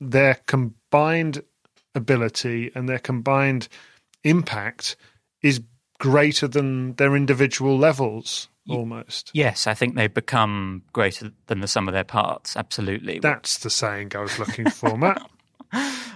their 0.00 0.36
combined 0.46 1.42
ability 1.94 2.70
and 2.74 2.88
their 2.88 2.98
combined 2.98 3.68
impact 4.24 4.96
is 5.42 5.60
greater 5.98 6.48
than 6.48 6.94
their 6.94 7.16
individual 7.16 7.78
levels 7.78 8.48
almost. 8.68 9.30
Yes, 9.34 9.66
I 9.66 9.74
think 9.74 9.94
they've 9.94 10.12
become 10.12 10.82
greater 10.92 11.30
than 11.46 11.60
the 11.60 11.68
sum 11.68 11.88
of 11.88 11.94
their 11.94 12.04
parts. 12.04 12.56
Absolutely. 12.56 13.18
That's 13.18 13.58
the 13.58 13.70
saying 13.70 14.12
I 14.14 14.20
was 14.20 14.38
looking 14.38 14.70
for, 14.70 14.96
Matt. 14.96 15.22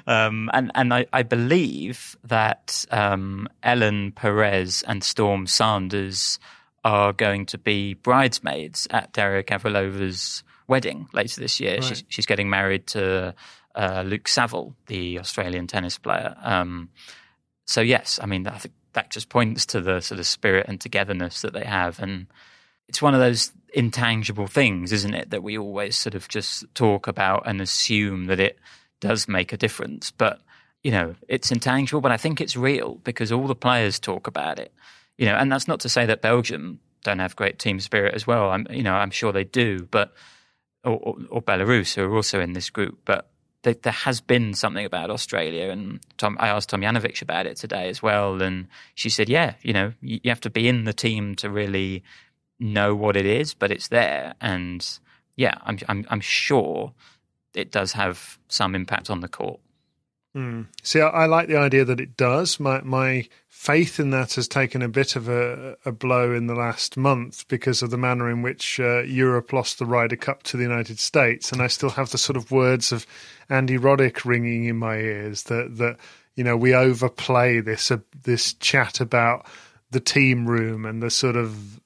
Um, 0.07 0.49
and 0.55 0.73
and 0.75 0.95
I, 0.95 1.05
I 1.13 1.23
believe 1.23 2.17
that 2.25 2.87
um, 2.91 3.47
Ellen 3.63 4.13
Perez 4.13 4.83
and 4.87 5.05
Storm 5.05 5.47
Sanders 5.47 6.39
are 6.85 7.13
going 7.13 7.45
to 7.47 7.59
be 7.59 7.93
bridesmaids 7.93 8.87
at 8.91 9.13
Daria 9.13 9.43
Gavrilova's 9.43 10.43
wedding 10.67 11.09
later 11.13 11.41
this 11.41 11.61
year. 11.61 11.75
Right. 11.75 11.85
She's, 11.85 12.05
she's, 12.09 12.27
getting 12.27 12.49
married 12.49 12.87
to 12.89 13.35
uh, 13.75 14.03
Luke 14.07 14.29
Saville, 14.29 14.75
the 14.87 15.19
Australian 15.19 15.67
tennis 15.67 15.99
player. 15.99 16.37
Um, 16.43 16.89
so 17.67 17.83
yes, 17.83 18.19
I 18.23 18.27
mean 18.27 18.47
I 18.47 18.57
think 18.59 18.75
that 18.95 19.11
just 19.11 19.29
points 19.29 19.67
to 19.67 19.81
the 19.81 20.01
sort 20.01 20.19
of 20.19 20.27
spirit 20.27 20.67
and 20.69 20.81
togetherness 20.81 21.43
that 21.43 21.53
they 21.53 21.65
have. 21.65 22.01
And 22.01 22.27
it's 22.89 23.03
one 23.03 23.15
of 23.15 23.21
those 23.21 23.53
intangible 23.75 24.47
things, 24.47 24.93
isn't 24.93 25.15
it, 25.15 25.31
that 25.31 25.43
we 25.43 25.59
always 25.59 25.97
sort 25.97 26.15
of 26.15 26.29
just 26.29 26.65
talk 26.75 27.07
about 27.07 27.43
and 27.47 27.61
assume 27.61 28.27
that 28.27 28.41
it 28.41 28.59
does 29.01 29.29
make 29.29 29.53
a 29.53 29.57
difference. 29.57 30.11
But, 30.11 30.41
you 30.83 30.91
know, 30.91 31.15
it's 31.29 31.51
intangible, 31.51 32.01
but 32.01 32.13
I 32.13 32.17
think 32.17 32.41
it's 32.41 32.57
real 32.57 32.97
because 33.05 33.33
all 33.33 33.47
the 33.47 33.55
players 33.55 33.99
talk 33.99 34.27
about 34.27 34.59
it. 34.59 34.73
You 35.17 35.27
know, 35.27 35.35
and 35.35 35.51
that's 35.51 35.69
not 35.69 35.81
to 35.81 35.89
say 35.89 36.07
that 36.07 36.23
Belgium 36.23 36.81
don't 37.03 37.19
have 37.19 37.37
great 37.37 37.59
team 37.59 37.81
spirit 37.81 38.15
as 38.15 38.27
well. 38.27 38.51
I'm, 38.51 38.67
you 38.71 38.83
know, 38.83 38.95
I'm 38.95 39.11
sure 39.11 39.33
they 39.33 39.45
do, 39.45 39.89
but 39.91 40.15
or, 40.85 40.97
or, 40.99 41.17
or 41.31 41.43
Belarus 41.43 41.95
who 41.95 42.03
are 42.03 42.15
also 42.15 42.41
in 42.41 42.53
this 42.53 42.71
group. 42.71 42.99
But 43.05 43.29
there, 43.63 43.75
there 43.75 43.93
has 43.93 44.21
been 44.21 44.55
something 44.55 44.85
about 44.85 45.11
Australia, 45.11 45.71
and 45.71 46.01
Tom, 46.17 46.37
I 46.41 46.49
asked 46.49 46.71
Tomljanovic 46.71 47.23
about 47.23 47.47
it 47.47 47.57
today 47.57 47.89
as 47.89 48.03
well, 48.03 48.41
and 48.43 48.69
she 48.95 49.09
said, 49.09 49.29
"Yeah, 49.29 49.55
you 49.63 49.73
know, 49.73 49.93
you, 50.01 50.21
you 50.23 50.31
have 50.31 50.41
to 50.43 50.51
be 50.51 50.69
in 50.69 50.85
the 50.85 50.93
team 50.93 51.35
to 51.37 51.51
really 51.51 52.05
know 52.61 52.95
what 52.95 53.17
it 53.17 53.27
is, 53.27 53.55
but 53.55 53.71
it's 53.71 53.89
there." 53.89 54.35
And 54.41 54.87
yeah, 55.37 55.55
I'm, 55.65 55.79
I'm, 55.89 56.07
I'm 56.09 56.21
sure 56.21 56.93
it 57.55 57.71
does 57.71 57.93
have 57.93 58.39
some 58.49 58.75
impact 58.75 59.11
on 59.11 59.21
the 59.21 59.29
court. 59.29 59.61
Mm. 60.37 60.67
See, 60.83 61.01
I, 61.01 61.09
I, 61.09 61.27
like 61.27 61.49
the 61.49 61.57
idea 61.57 61.85
that 61.85 62.01
it 62.01 62.17
does. 62.17 62.61
My 62.61 62.81
my 62.83 63.27
faith 63.49 63.99
in 63.99 64.11
that 64.11 64.35
has 64.35 64.47
taken 64.47 64.83
a 64.83 64.89
bit 64.89 65.17
of 65.17 65.29
a, 65.29 65.77
a 65.85 65.91
blow 65.91 66.33
in 66.33 66.47
the 66.47 66.55
last 66.55 66.97
month 66.97 67.49
because 67.49 67.83
of 67.83 67.91
the 67.91 67.97
manner 67.97 68.31
in 68.31 68.43
which 68.43 68.79
uh, 68.79 69.01
Europe 69.01 69.53
lost 69.53 69.79
the 69.79 69.87
Ryder 69.87 70.17
Cup 70.17 70.43
to 70.45 70.57
the 70.57 70.63
United 70.63 70.99
States, 70.99 71.51
and 71.51 71.63
I 71.63 71.67
still 71.67 71.91
have 71.91 72.11
the 72.11 72.19
sort 72.19 72.37
of 72.37 72.51
words 72.51 72.93
of 72.93 73.07
Andy 73.49 73.79
Roddick 73.79 74.25
ringing 74.25 74.67
in 74.67 74.77
my 74.77 74.97
ears 74.97 75.45
that 75.45 75.79
that 75.79 75.97
you 76.37 76.45
know 76.45 76.57
we 76.57 76.75
overplay 76.75 77.61
this 77.61 77.91
uh, 77.91 77.99
this 78.23 78.53
chat 78.55 79.01
about 79.01 79.47
the 79.91 80.01
team 80.01 80.47
room 80.47 80.85
and 80.85 81.03
the 81.03 81.11
sort 81.11 81.37
of 81.37 81.81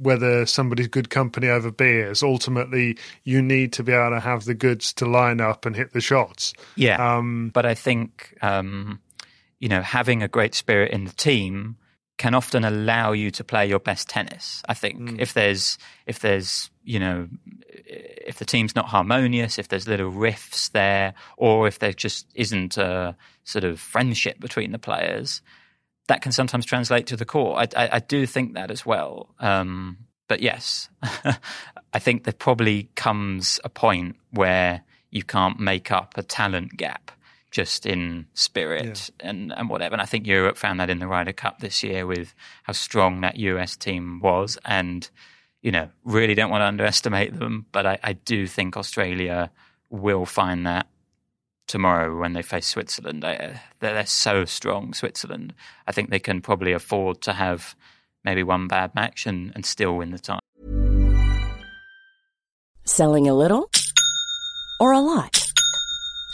whether 0.00 0.46
somebody's 0.46 0.88
good 0.88 1.10
company 1.10 1.48
over 1.48 1.70
beers. 1.70 2.22
Ultimately, 2.22 2.98
you 3.24 3.40
need 3.40 3.72
to 3.74 3.82
be 3.82 3.92
able 3.92 4.10
to 4.10 4.20
have 4.20 4.44
the 4.44 4.54
goods 4.54 4.92
to 4.94 5.06
line 5.06 5.40
up 5.40 5.66
and 5.66 5.76
hit 5.76 5.92
the 5.92 6.00
shots. 6.00 6.52
Yeah. 6.74 7.16
Um, 7.16 7.50
but 7.54 7.64
I 7.64 7.74
think, 7.74 8.36
um, 8.42 9.00
you 9.60 9.68
know, 9.68 9.82
having 9.82 10.22
a 10.22 10.28
great 10.28 10.54
spirit 10.54 10.92
in 10.92 11.04
the 11.04 11.12
team 11.12 11.76
can 12.18 12.34
often 12.34 12.64
allow 12.64 13.12
you 13.12 13.30
to 13.30 13.44
play 13.44 13.66
your 13.66 13.78
best 13.78 14.08
tennis. 14.08 14.62
I 14.68 14.74
think 14.74 14.98
mm. 14.98 15.20
if 15.20 15.34
there's 15.34 15.78
if 16.06 16.20
there's 16.20 16.70
you 16.82 16.98
know 16.98 17.28
if 17.68 18.38
the 18.38 18.44
team's 18.44 18.74
not 18.74 18.86
harmonious, 18.86 19.58
if 19.58 19.68
there's 19.68 19.86
little 19.86 20.08
rifts 20.08 20.70
there, 20.70 21.14
or 21.36 21.68
if 21.68 21.78
there 21.78 21.92
just 21.92 22.26
isn't 22.34 22.76
a 22.78 23.16
sort 23.44 23.64
of 23.64 23.78
friendship 23.78 24.40
between 24.40 24.72
the 24.72 24.78
players, 24.78 25.42
that 26.08 26.22
can 26.22 26.32
sometimes 26.32 26.64
translate 26.64 27.06
to 27.08 27.16
the 27.16 27.24
court. 27.24 27.74
I, 27.74 27.84
I, 27.84 27.88
I 27.94 27.98
do 27.98 28.26
think 28.26 28.54
that 28.54 28.70
as 28.70 28.86
well. 28.86 29.34
Um, 29.38 29.98
but 30.28 30.40
yes, 30.40 30.88
I 31.92 31.98
think 31.98 32.24
there 32.24 32.34
probably 32.34 32.90
comes 32.94 33.60
a 33.64 33.68
point 33.68 34.16
where 34.30 34.82
you 35.10 35.22
can't 35.22 35.58
make 35.58 35.90
up 35.90 36.14
a 36.16 36.22
talent 36.22 36.76
gap 36.76 37.10
just 37.50 37.86
in 37.86 38.26
spirit 38.34 39.10
yeah. 39.20 39.30
and, 39.30 39.52
and 39.52 39.70
whatever. 39.70 39.94
And 39.94 40.02
I 40.02 40.04
think 40.04 40.26
Europe 40.26 40.58
found 40.58 40.80
that 40.80 40.90
in 40.90 40.98
the 40.98 41.06
Ryder 41.06 41.32
Cup 41.32 41.60
this 41.60 41.82
year 41.82 42.06
with 42.06 42.34
how 42.64 42.72
strong 42.72 43.20
that 43.20 43.36
US 43.36 43.76
team 43.76 44.20
was. 44.20 44.58
And, 44.64 45.08
you 45.62 45.70
know, 45.70 45.88
really 46.04 46.34
don't 46.34 46.50
want 46.50 46.62
to 46.62 46.66
underestimate 46.66 47.38
them, 47.38 47.66
but 47.72 47.86
I, 47.86 47.98
I 48.02 48.12
do 48.12 48.46
think 48.46 48.76
Australia 48.76 49.50
will 49.90 50.26
find 50.26 50.66
that 50.66 50.86
tomorrow 51.66 52.18
when 52.18 52.32
they 52.32 52.42
face 52.42 52.66
Switzerland. 52.66 53.24
Uh, 53.24 53.36
they, 53.80 53.92
they're 53.92 54.06
so 54.06 54.44
strong, 54.44 54.94
Switzerland. 54.94 55.54
I 55.86 55.92
think 55.92 56.10
they 56.10 56.18
can 56.18 56.40
probably 56.40 56.72
afford 56.72 57.20
to 57.22 57.32
have 57.32 57.74
maybe 58.24 58.42
one 58.42 58.68
bad 58.68 58.94
match 58.94 59.26
and, 59.26 59.52
and 59.54 59.64
still 59.64 59.96
win 59.96 60.10
the 60.10 60.18
tie. 60.18 60.40
Selling 62.84 63.28
a 63.28 63.34
little 63.34 63.70
or 64.80 64.92
a 64.92 65.00
lot? 65.00 65.45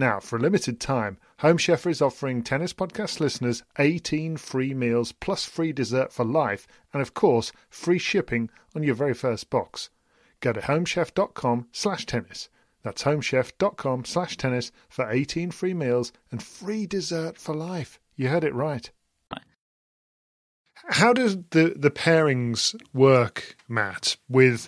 Now, 0.00 0.18
for 0.18 0.36
a 0.36 0.40
limited 0.40 0.80
time, 0.80 1.18
Home 1.40 1.58
Chef 1.58 1.86
is 1.86 2.00
offering 2.00 2.42
Tennis 2.42 2.72
Podcast 2.72 3.20
listeners 3.20 3.64
18 3.78 4.38
free 4.38 4.72
meals 4.72 5.12
plus 5.12 5.44
free 5.44 5.72
dessert 5.72 6.10
for 6.10 6.24
life 6.24 6.66
and, 6.94 7.02
of 7.02 7.12
course, 7.12 7.52
free 7.68 7.98
shipping 7.98 8.48
on 8.74 8.82
your 8.82 8.94
very 8.94 9.12
first 9.12 9.50
box. 9.50 9.90
Go 10.40 10.54
to 10.54 10.60
homechef.com 10.62 11.66
slash 11.72 12.06
tennis. 12.06 12.48
That's 12.82 13.02
homechef.com 13.02 14.06
slash 14.06 14.38
tennis 14.38 14.72
for 14.88 15.06
18 15.10 15.50
free 15.50 15.74
meals 15.74 16.14
and 16.30 16.42
free 16.42 16.86
dessert 16.86 17.36
for 17.36 17.54
life. 17.54 18.00
You 18.16 18.28
heard 18.28 18.44
it 18.44 18.54
right. 18.54 18.90
How 20.88 21.12
does 21.12 21.36
the, 21.50 21.74
the 21.76 21.90
pairings 21.90 22.74
work, 22.94 23.54
Matt, 23.68 24.16
with 24.30 24.66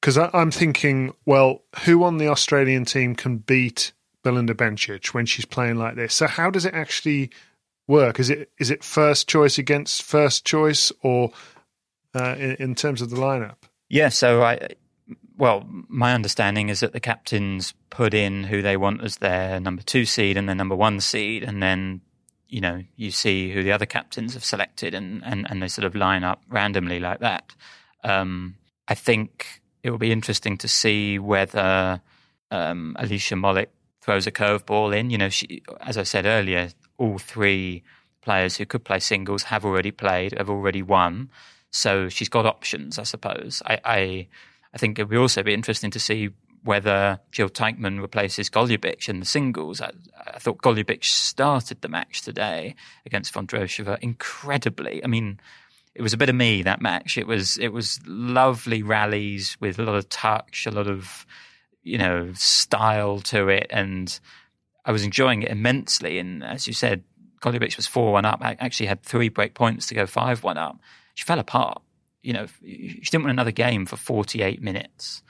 because 0.00 0.16
I'm 0.16 0.52
thinking, 0.52 1.12
well, 1.26 1.64
who 1.86 2.04
on 2.04 2.18
the 2.18 2.28
Australian 2.28 2.84
team 2.84 3.16
can 3.16 3.38
beat 3.38 3.92
Belinda 4.22 4.54
Bencic 4.54 5.14
when 5.14 5.26
she's 5.26 5.44
playing 5.44 5.76
like 5.76 5.96
this? 5.96 6.14
So 6.14 6.26
how 6.26 6.50
does 6.50 6.64
it 6.64 6.74
actually 6.74 7.30
work? 7.86 8.20
Is 8.20 8.30
it 8.30 8.50
is 8.58 8.70
it 8.70 8.84
first 8.84 9.28
choice 9.28 9.58
against 9.58 10.02
first 10.02 10.44
choice, 10.44 10.92
or 11.02 11.32
uh, 12.14 12.36
in, 12.38 12.56
in 12.56 12.74
terms 12.74 13.02
of 13.02 13.10
the 13.10 13.16
lineup? 13.16 13.56
Yeah, 13.88 14.08
so 14.08 14.42
I 14.42 14.68
well, 15.36 15.66
my 15.88 16.14
understanding 16.14 16.68
is 16.68 16.80
that 16.80 16.92
the 16.92 17.00
captains 17.00 17.74
put 17.88 18.12
in 18.12 18.44
who 18.44 18.60
they 18.62 18.76
want 18.76 19.02
as 19.02 19.16
their 19.16 19.58
number 19.58 19.82
two 19.82 20.04
seed 20.04 20.36
and 20.36 20.48
their 20.48 20.54
number 20.54 20.76
one 20.76 21.00
seed, 21.00 21.42
and 21.42 21.62
then 21.62 22.00
you 22.48 22.60
know 22.60 22.82
you 22.96 23.10
see 23.10 23.50
who 23.50 23.62
the 23.62 23.72
other 23.72 23.86
captains 23.86 24.34
have 24.34 24.44
selected, 24.44 24.94
and 24.94 25.22
and, 25.24 25.46
and 25.50 25.62
they 25.62 25.68
sort 25.68 25.84
of 25.84 25.94
line 25.94 26.24
up 26.24 26.42
randomly 26.48 27.00
like 27.00 27.20
that. 27.20 27.54
Um, 28.04 28.56
I 28.86 28.94
think 28.94 29.62
it 29.82 29.90
will 29.90 29.98
be 29.98 30.12
interesting 30.12 30.58
to 30.58 30.68
see 30.68 31.18
whether 31.18 32.00
um, 32.50 32.96
Alicia 32.98 33.34
Molik 33.34 33.68
throws 34.10 34.26
a 34.26 34.32
curveball 34.32 34.96
in. 34.96 35.08
You 35.10 35.18
know, 35.18 35.28
she, 35.28 35.62
as 35.80 35.96
I 35.96 36.02
said 36.02 36.26
earlier, 36.26 36.70
all 36.98 37.18
three 37.18 37.84
players 38.22 38.56
who 38.56 38.66
could 38.66 38.82
play 38.82 38.98
singles 38.98 39.44
have 39.44 39.64
already 39.64 39.92
played, 39.92 40.36
have 40.36 40.50
already 40.50 40.82
won. 40.82 41.30
So 41.70 42.08
she's 42.08 42.28
got 42.28 42.44
options, 42.44 42.98
I 42.98 43.04
suppose. 43.04 43.62
I, 43.64 43.78
I, 43.84 44.28
I 44.74 44.78
think 44.78 44.98
it 44.98 45.08
would 45.08 45.16
also 45.16 45.44
be 45.44 45.54
interesting 45.54 45.92
to 45.92 46.00
see 46.00 46.30
whether 46.64 47.20
Jil 47.30 47.48
Teichmann 47.50 48.00
replaces 48.00 48.50
Golubic 48.50 49.08
in 49.08 49.20
the 49.20 49.26
singles. 49.26 49.80
I, 49.80 49.92
I 50.26 50.40
thought 50.40 50.58
Golubic 50.58 51.04
started 51.04 51.80
the 51.80 51.88
match 51.88 52.22
today 52.22 52.74
against 53.06 53.32
Vondrousova 53.32 53.96
incredibly. 54.00 55.04
I 55.04 55.06
mean, 55.06 55.38
it 55.94 56.02
was 56.02 56.12
a 56.12 56.16
bit 56.16 56.28
of 56.28 56.34
me 56.34 56.64
that 56.64 56.82
match. 56.82 57.16
It 57.16 57.28
was 57.28 57.58
it 57.58 57.68
was 57.68 58.00
lovely 58.06 58.82
rallies 58.82 59.56
with 59.60 59.78
a 59.78 59.84
lot 59.84 59.94
of 59.94 60.08
touch, 60.08 60.66
a 60.66 60.72
lot 60.72 60.88
of 60.88 61.24
you 61.82 61.98
know 61.98 62.32
style 62.34 63.20
to 63.20 63.48
it, 63.48 63.66
and 63.70 64.18
I 64.84 64.92
was 64.92 65.04
enjoying 65.04 65.42
it 65.42 65.50
immensely. 65.50 66.18
And 66.18 66.44
as 66.44 66.66
you 66.66 66.72
said, 66.72 67.04
Golubic 67.42 67.76
was 67.76 67.86
four 67.86 68.12
one 68.12 68.24
up. 68.24 68.40
I 68.42 68.56
actually 68.60 68.86
had 68.86 69.02
three 69.02 69.28
break 69.28 69.54
points 69.54 69.86
to 69.88 69.94
go 69.94 70.06
five 70.06 70.42
one 70.42 70.58
up. 70.58 70.78
She 71.14 71.24
fell 71.24 71.38
apart. 71.38 71.82
You 72.22 72.34
know, 72.34 72.46
she 72.62 73.08
didn't 73.10 73.24
win 73.24 73.30
another 73.30 73.50
game 73.52 73.86
for 73.86 73.96
forty 73.96 74.42
eight 74.42 74.62
minutes. 74.62 75.22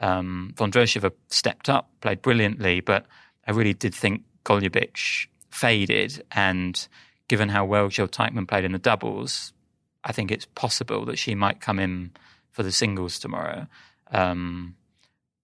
Um, 0.00 0.52
Vondrousova 0.56 1.12
stepped 1.28 1.68
up, 1.68 1.90
played 2.00 2.22
brilliantly, 2.22 2.80
but 2.80 3.06
I 3.46 3.52
really 3.52 3.74
did 3.74 3.94
think 3.94 4.22
Golubic 4.44 5.26
faded. 5.50 6.22
And 6.32 6.86
given 7.28 7.48
how 7.48 7.64
well 7.64 7.88
Jil 7.88 8.08
Teichmann 8.08 8.46
played 8.46 8.64
in 8.64 8.72
the 8.72 8.78
doubles, 8.78 9.52
I 10.04 10.12
think 10.12 10.30
it's 10.30 10.46
possible 10.46 11.04
that 11.06 11.18
she 11.18 11.34
might 11.34 11.60
come 11.60 11.78
in 11.78 12.12
for 12.52 12.62
the 12.62 12.72
singles 12.72 13.18
tomorrow. 13.18 13.66
Um, 14.12 14.76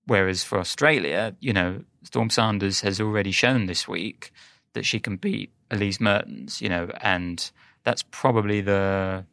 whereas 0.07 0.43
for 0.43 0.59
Australia, 0.59 1.35
you 1.41 1.53
know, 1.53 1.85
Storm 2.03 2.31
Sanders 2.31 2.81
has 2.81 3.01
already 3.01 3.31
shown 3.31 3.67
this 3.67 3.87
week 3.87 4.33
that 4.75 4.85
she 4.85 4.99
can 4.99 5.17
beat 5.17 5.53
Elise 5.71 6.01
Mertens, 6.01 6.61
you 6.61 6.69
know, 6.69 6.91
and 7.01 7.51
that's 7.85 8.03
probably 8.11 8.61
the 8.61 9.25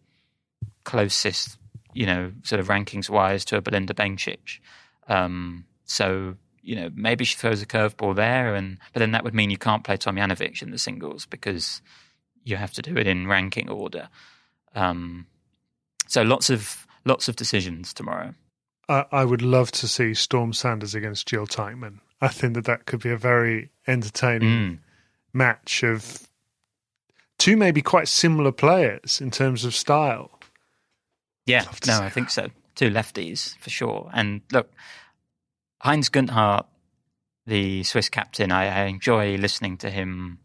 closest, 0.83 1.57
you 1.93 2.05
know, 2.05 2.31
sort 2.43 2.59
of 2.59 2.67
rankings 2.67 3.09
wise 3.09 3.45
to 3.45 3.57
a 3.57 3.61
Belinda 3.61 3.93
Bencic. 3.93 4.59
Um, 5.07 5.65
so, 5.85 6.35
you 6.61 6.75
know, 6.75 6.89
maybe 6.93 7.25
she 7.25 7.35
throws 7.35 7.61
a 7.61 7.65
curveball 7.65 8.15
there, 8.15 8.55
and 8.55 8.77
but 8.93 8.99
then 8.99 9.11
that 9.11 9.23
would 9.23 9.33
mean 9.33 9.49
you 9.49 9.57
can't 9.57 9.83
play 9.83 9.97
Tomljanovic 9.97 10.61
in 10.61 10.71
the 10.71 10.77
singles 10.77 11.25
because 11.25 11.81
you 12.43 12.57
have 12.57 12.73
to 12.73 12.81
do 12.81 12.95
it 12.97 13.07
in 13.07 13.27
ranking 13.27 13.69
order. 13.69 14.09
Um, 14.75 15.27
so 16.07 16.21
lots 16.21 16.49
of 16.49 16.85
lots 17.05 17.27
of 17.27 17.35
decisions 17.35 17.93
tomorrow. 17.93 18.33
I, 18.89 19.05
I 19.11 19.25
would 19.25 19.41
love 19.41 19.71
to 19.73 19.87
see 19.87 20.13
Storm 20.13 20.51
Sanders 20.53 20.95
against 20.95 21.27
Jil 21.27 21.47
Teichmann. 21.47 21.99
I 22.21 22.27
think 22.27 22.55
that 22.55 22.65
that 22.65 22.85
could 22.85 23.01
be 23.01 23.11
a 23.11 23.17
very 23.17 23.69
entertaining 23.87 24.49
mm. 24.49 24.79
match 25.31 25.83
of 25.83 26.27
two 27.37 27.55
maybe 27.55 27.81
quite 27.81 28.07
similar 28.09 28.51
players 28.51 29.21
in 29.21 29.31
terms 29.31 29.63
of 29.63 29.73
style. 29.73 30.31
Yeah, 31.45 31.63
no, 31.87 32.01
I 32.01 32.09
think 32.09 32.29
so. 32.29 32.49
Two 32.75 32.89
lefties 32.89 33.57
for 33.59 33.69
sure. 33.69 34.09
And 34.13 34.41
look, 34.51 34.71
Heinz 35.81 36.09
Günthardt, 36.09 36.65
the 37.45 37.83
Swiss 37.83 38.09
captain, 38.09 38.51
I, 38.51 38.67
I 38.67 38.85
enjoy 38.85 39.37
listening 39.37 39.77
to 39.77 39.89
him 39.89 40.39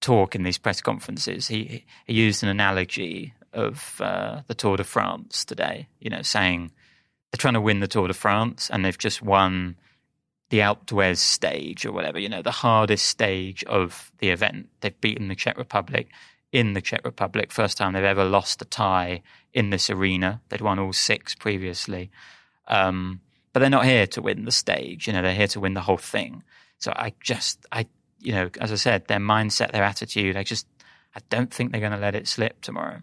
talk 0.00 0.34
in 0.34 0.42
these 0.42 0.58
press 0.58 0.80
conferences, 0.80 1.48
he 1.48 1.84
he 2.06 2.12
used 2.12 2.42
an 2.42 2.48
analogy 2.48 3.34
of 3.52 4.00
uh, 4.00 4.42
the 4.46 4.54
Tour 4.54 4.76
de 4.76 4.84
France 4.84 5.44
today. 5.44 5.88
You 6.00 6.10
know, 6.10 6.22
saying 6.22 6.70
they're 7.30 7.38
trying 7.38 7.54
to 7.54 7.60
win 7.60 7.80
the 7.80 7.88
Tour 7.88 8.08
de 8.08 8.14
France 8.14 8.70
and 8.70 8.84
they've 8.84 8.98
just 8.98 9.22
won 9.22 9.76
the 10.50 10.60
Alpe 10.60 10.86
d'Huez 10.86 11.18
stage 11.18 11.84
or 11.84 11.92
whatever. 11.92 12.18
You 12.18 12.28
know, 12.28 12.42
the 12.42 12.50
hardest 12.50 13.06
stage 13.06 13.62
of 13.64 14.10
the 14.18 14.30
event. 14.30 14.68
They've 14.80 15.00
beaten 15.00 15.28
the 15.28 15.34
Czech 15.34 15.58
Republic 15.58 16.08
in 16.52 16.72
the 16.72 16.80
Czech 16.80 17.04
Republic. 17.04 17.52
First 17.52 17.76
time 17.76 17.92
they've 17.92 18.04
ever 18.04 18.24
lost 18.24 18.62
a 18.62 18.64
tie 18.64 19.22
in 19.52 19.70
this 19.70 19.90
arena. 19.90 20.40
They'd 20.48 20.62
won 20.62 20.78
all 20.78 20.92
six 20.92 21.34
previously. 21.34 22.10
Um, 22.66 23.20
but 23.52 23.60
they're 23.60 23.70
not 23.70 23.84
here 23.84 24.06
to 24.08 24.22
win 24.22 24.44
the 24.44 24.52
stage. 24.52 25.06
You 25.06 25.12
know, 25.12 25.22
they're 25.22 25.34
here 25.34 25.48
to 25.48 25.60
win 25.60 25.74
the 25.74 25.82
whole 25.82 25.96
thing. 25.98 26.42
So 26.78 26.92
I 26.94 27.12
just 27.20 27.66
I 27.72 27.86
you 28.20 28.32
know, 28.32 28.50
as 28.60 28.72
I 28.72 28.76
said, 28.76 29.06
their 29.06 29.18
mindset, 29.18 29.72
their 29.72 29.84
attitude. 29.84 30.36
I 30.36 30.42
just, 30.42 30.66
I 31.14 31.20
don't 31.30 31.52
think 31.52 31.72
they're 31.72 31.80
going 31.80 31.92
to 31.92 31.98
let 31.98 32.14
it 32.14 32.28
slip 32.28 32.60
tomorrow. 32.60 33.00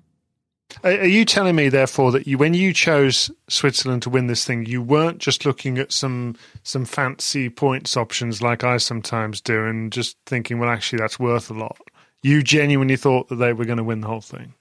Are 0.84 1.06
you 1.06 1.26
telling 1.26 1.56
me, 1.56 1.70
therefore, 1.70 2.12
that 2.12 2.28
you, 2.28 2.38
when 2.38 2.54
you 2.54 2.74
chose 2.74 3.32
Switzerland 3.48 4.02
to 4.04 4.10
win 4.10 4.28
this 4.28 4.46
thing, 4.46 4.66
you 4.66 4.82
weren't 4.82 5.20
just 5.20 5.46
looking 5.46 5.78
at 5.78 5.92
some 5.92 6.36
some 6.64 6.86
fancy 6.86 7.50
points 7.50 7.96
options 7.96 8.42
like 8.42 8.64
I 8.64 8.78
sometimes 8.78 9.42
do, 9.42 9.66
and 9.66 9.92
just 9.92 10.18
thinking, 10.26 10.60
well, 10.60 10.70
actually, 10.70 11.00
that's 11.00 11.20
worth 11.20 11.50
a 11.50 11.54
lot. 11.54 11.78
You 12.24 12.42
genuinely 12.42 12.98
thought 12.98 13.30
that 13.30 13.36
they 13.36 13.54
were 13.54 13.66
going 13.66 13.78
to 13.78 13.84
win 13.84 14.02
the 14.02 14.08
whole 14.08 14.22
thing. 14.22 14.54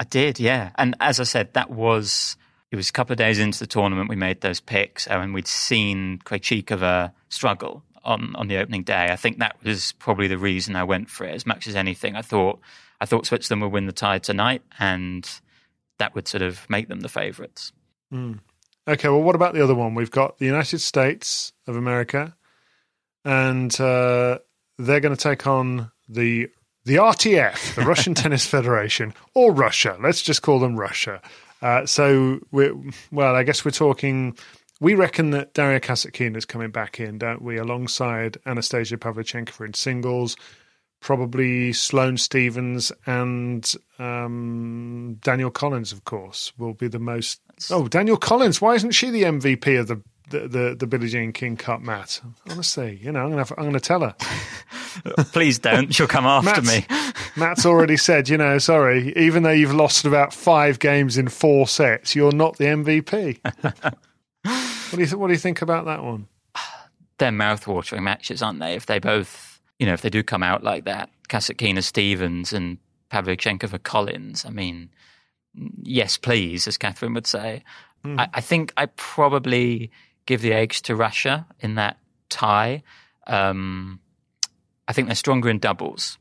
I 0.00 0.04
did, 0.04 0.38
yeah. 0.38 0.70
And 0.76 0.96
as 1.00 1.18
I 1.20 1.24
said, 1.24 1.54
that 1.54 1.70
was 1.70 2.36
it 2.70 2.76
was 2.76 2.90
a 2.90 2.92
couple 2.92 3.12
of 3.12 3.18
days 3.18 3.38
into 3.38 3.58
the 3.58 3.66
tournament 3.66 4.10
we 4.10 4.16
made 4.16 4.40
those 4.40 4.60
picks, 4.60 5.06
and 5.06 5.32
we'd 5.32 5.48
seen 5.48 6.18
Krejcikova 6.24 7.12
struggle 7.30 7.82
on 8.04 8.34
on 8.36 8.48
the 8.48 8.56
opening 8.56 8.82
day. 8.82 9.08
I 9.10 9.16
think 9.16 9.38
that 9.38 9.56
was 9.62 9.92
probably 9.92 10.28
the 10.28 10.38
reason 10.38 10.76
I 10.76 10.84
went 10.84 11.10
for 11.10 11.24
it 11.24 11.34
as 11.34 11.46
much 11.46 11.66
as 11.66 11.76
anything. 11.76 12.16
I 12.16 12.22
thought 12.22 12.60
I 13.00 13.06
thought 13.06 13.26
Switzerland 13.26 13.62
would 13.62 13.72
win 13.72 13.86
the 13.86 13.92
tie 13.92 14.18
tonight, 14.18 14.62
and 14.78 15.28
that 15.98 16.14
would 16.14 16.28
sort 16.28 16.42
of 16.42 16.68
make 16.68 16.88
them 16.88 17.00
the 17.00 17.08
favourites. 17.08 17.72
Mm. 18.12 18.40
Okay, 18.86 19.08
well, 19.08 19.22
what 19.22 19.34
about 19.34 19.54
the 19.54 19.62
other 19.62 19.74
one? 19.74 19.94
We've 19.94 20.10
got 20.10 20.38
the 20.38 20.46
United 20.46 20.80
States 20.80 21.52
of 21.66 21.76
America, 21.76 22.34
and 23.24 23.78
uh, 23.80 24.38
they're 24.78 25.00
going 25.00 25.14
to 25.14 25.22
take 25.22 25.46
on 25.46 25.90
the 26.08 26.48
the 26.84 26.96
RTF, 26.96 27.74
the 27.74 27.82
Russian 27.82 28.14
Tennis 28.22 28.46
Federation, 28.46 29.12
or 29.34 29.52
Russia. 29.52 29.98
Let's 30.00 30.22
just 30.22 30.42
call 30.42 30.58
them 30.58 30.76
Russia. 30.76 31.20
Uh, 31.60 31.84
so, 31.86 32.40
well, 32.50 33.34
I 33.34 33.42
guess 33.42 33.64
we're 33.64 33.72
talking 33.72 34.38
we 34.80 34.94
reckon 34.94 35.30
that 35.30 35.54
Daria 35.54 35.80
Kasatkina 35.80 36.36
is 36.36 36.44
coming 36.44 36.70
back 36.70 37.00
in, 37.00 37.18
don't 37.18 37.42
we? 37.42 37.58
Alongside 37.58 38.38
Anastasia 38.46 38.96
Pavlyuchenkova 38.96 39.66
in 39.66 39.74
singles, 39.74 40.36
probably 41.00 41.72
Sloane 41.72 42.16
Stevens 42.16 42.92
and 43.06 43.74
um, 43.98 45.18
Danielle 45.22 45.50
Collins, 45.50 45.92
of 45.92 46.04
course, 46.04 46.52
will 46.58 46.74
be 46.74 46.88
the 46.88 46.98
most. 46.98 47.40
Oh, 47.70 47.88
Danielle 47.88 48.16
Collins! 48.16 48.60
Why 48.60 48.74
isn't 48.74 48.92
she 48.92 49.10
the 49.10 49.24
MVP 49.24 49.80
of 49.80 49.88
the 49.88 50.00
the 50.30 50.48
the, 50.48 50.76
the 50.78 50.86
Billie 50.86 51.08
Jean 51.08 51.32
King 51.32 51.56
Cup, 51.56 51.80
Matt? 51.80 52.20
Honestly, 52.48 53.00
you 53.02 53.10
know, 53.10 53.20
I'm 53.24 53.30
gonna 53.30 53.46
I'm 53.56 53.64
gonna 53.64 53.80
tell 53.80 54.00
her. 54.00 54.14
Please 55.32 55.58
don't. 55.58 55.92
She'll 55.92 56.06
come 56.06 56.26
after 56.26 56.62
Matt's, 56.62 56.68
me. 56.68 56.86
Matt's 57.36 57.66
already 57.66 57.96
said, 57.96 58.28
you 58.28 58.36
know, 58.36 58.58
sorry, 58.58 59.12
even 59.16 59.42
though 59.42 59.50
you've 59.50 59.74
lost 59.74 60.04
about 60.04 60.32
five 60.32 60.78
games 60.78 61.18
in 61.18 61.28
four 61.28 61.66
sets, 61.66 62.14
you're 62.14 62.32
not 62.32 62.58
the 62.58 62.64
MVP. 62.64 63.94
what 64.48 64.96
do 64.96 65.00
you 65.00 65.06
th- 65.06 65.14
What 65.14 65.26
do 65.28 65.32
you 65.32 65.38
think 65.38 65.62
about 65.62 65.86
that 65.86 66.02
one? 66.02 66.28
They're 67.18 67.32
mouth-watering 67.32 68.04
matches, 68.04 68.42
aren't 68.42 68.60
they? 68.60 68.74
If 68.74 68.86
they 68.86 68.98
both, 68.98 69.60
you 69.78 69.86
know, 69.86 69.92
if 69.92 70.02
they 70.02 70.10
do 70.10 70.22
come 70.22 70.42
out 70.42 70.62
like 70.62 70.84
that, 70.84 71.10
Kasatkina 71.28 71.82
Stevens 71.82 72.52
and 72.52 72.78
Pavlyuchenkova 73.10 73.82
Collins. 73.82 74.44
I 74.44 74.50
mean, 74.50 74.90
yes, 75.82 76.16
please, 76.16 76.68
as 76.68 76.78
Catherine 76.78 77.14
would 77.14 77.26
say. 77.26 77.64
Hmm. 78.04 78.20
I, 78.20 78.28
I 78.34 78.40
think 78.40 78.72
I 78.76 78.86
probably 78.86 79.90
give 80.26 80.42
the 80.42 80.52
edge 80.52 80.82
to 80.82 80.94
Russia 80.94 81.46
in 81.58 81.74
that 81.74 81.98
tie. 82.28 82.82
Um, 83.26 84.00
I 84.86 84.92
think 84.92 85.08
they're 85.08 85.16
stronger 85.16 85.48
in 85.48 85.58
doubles, 85.58 86.18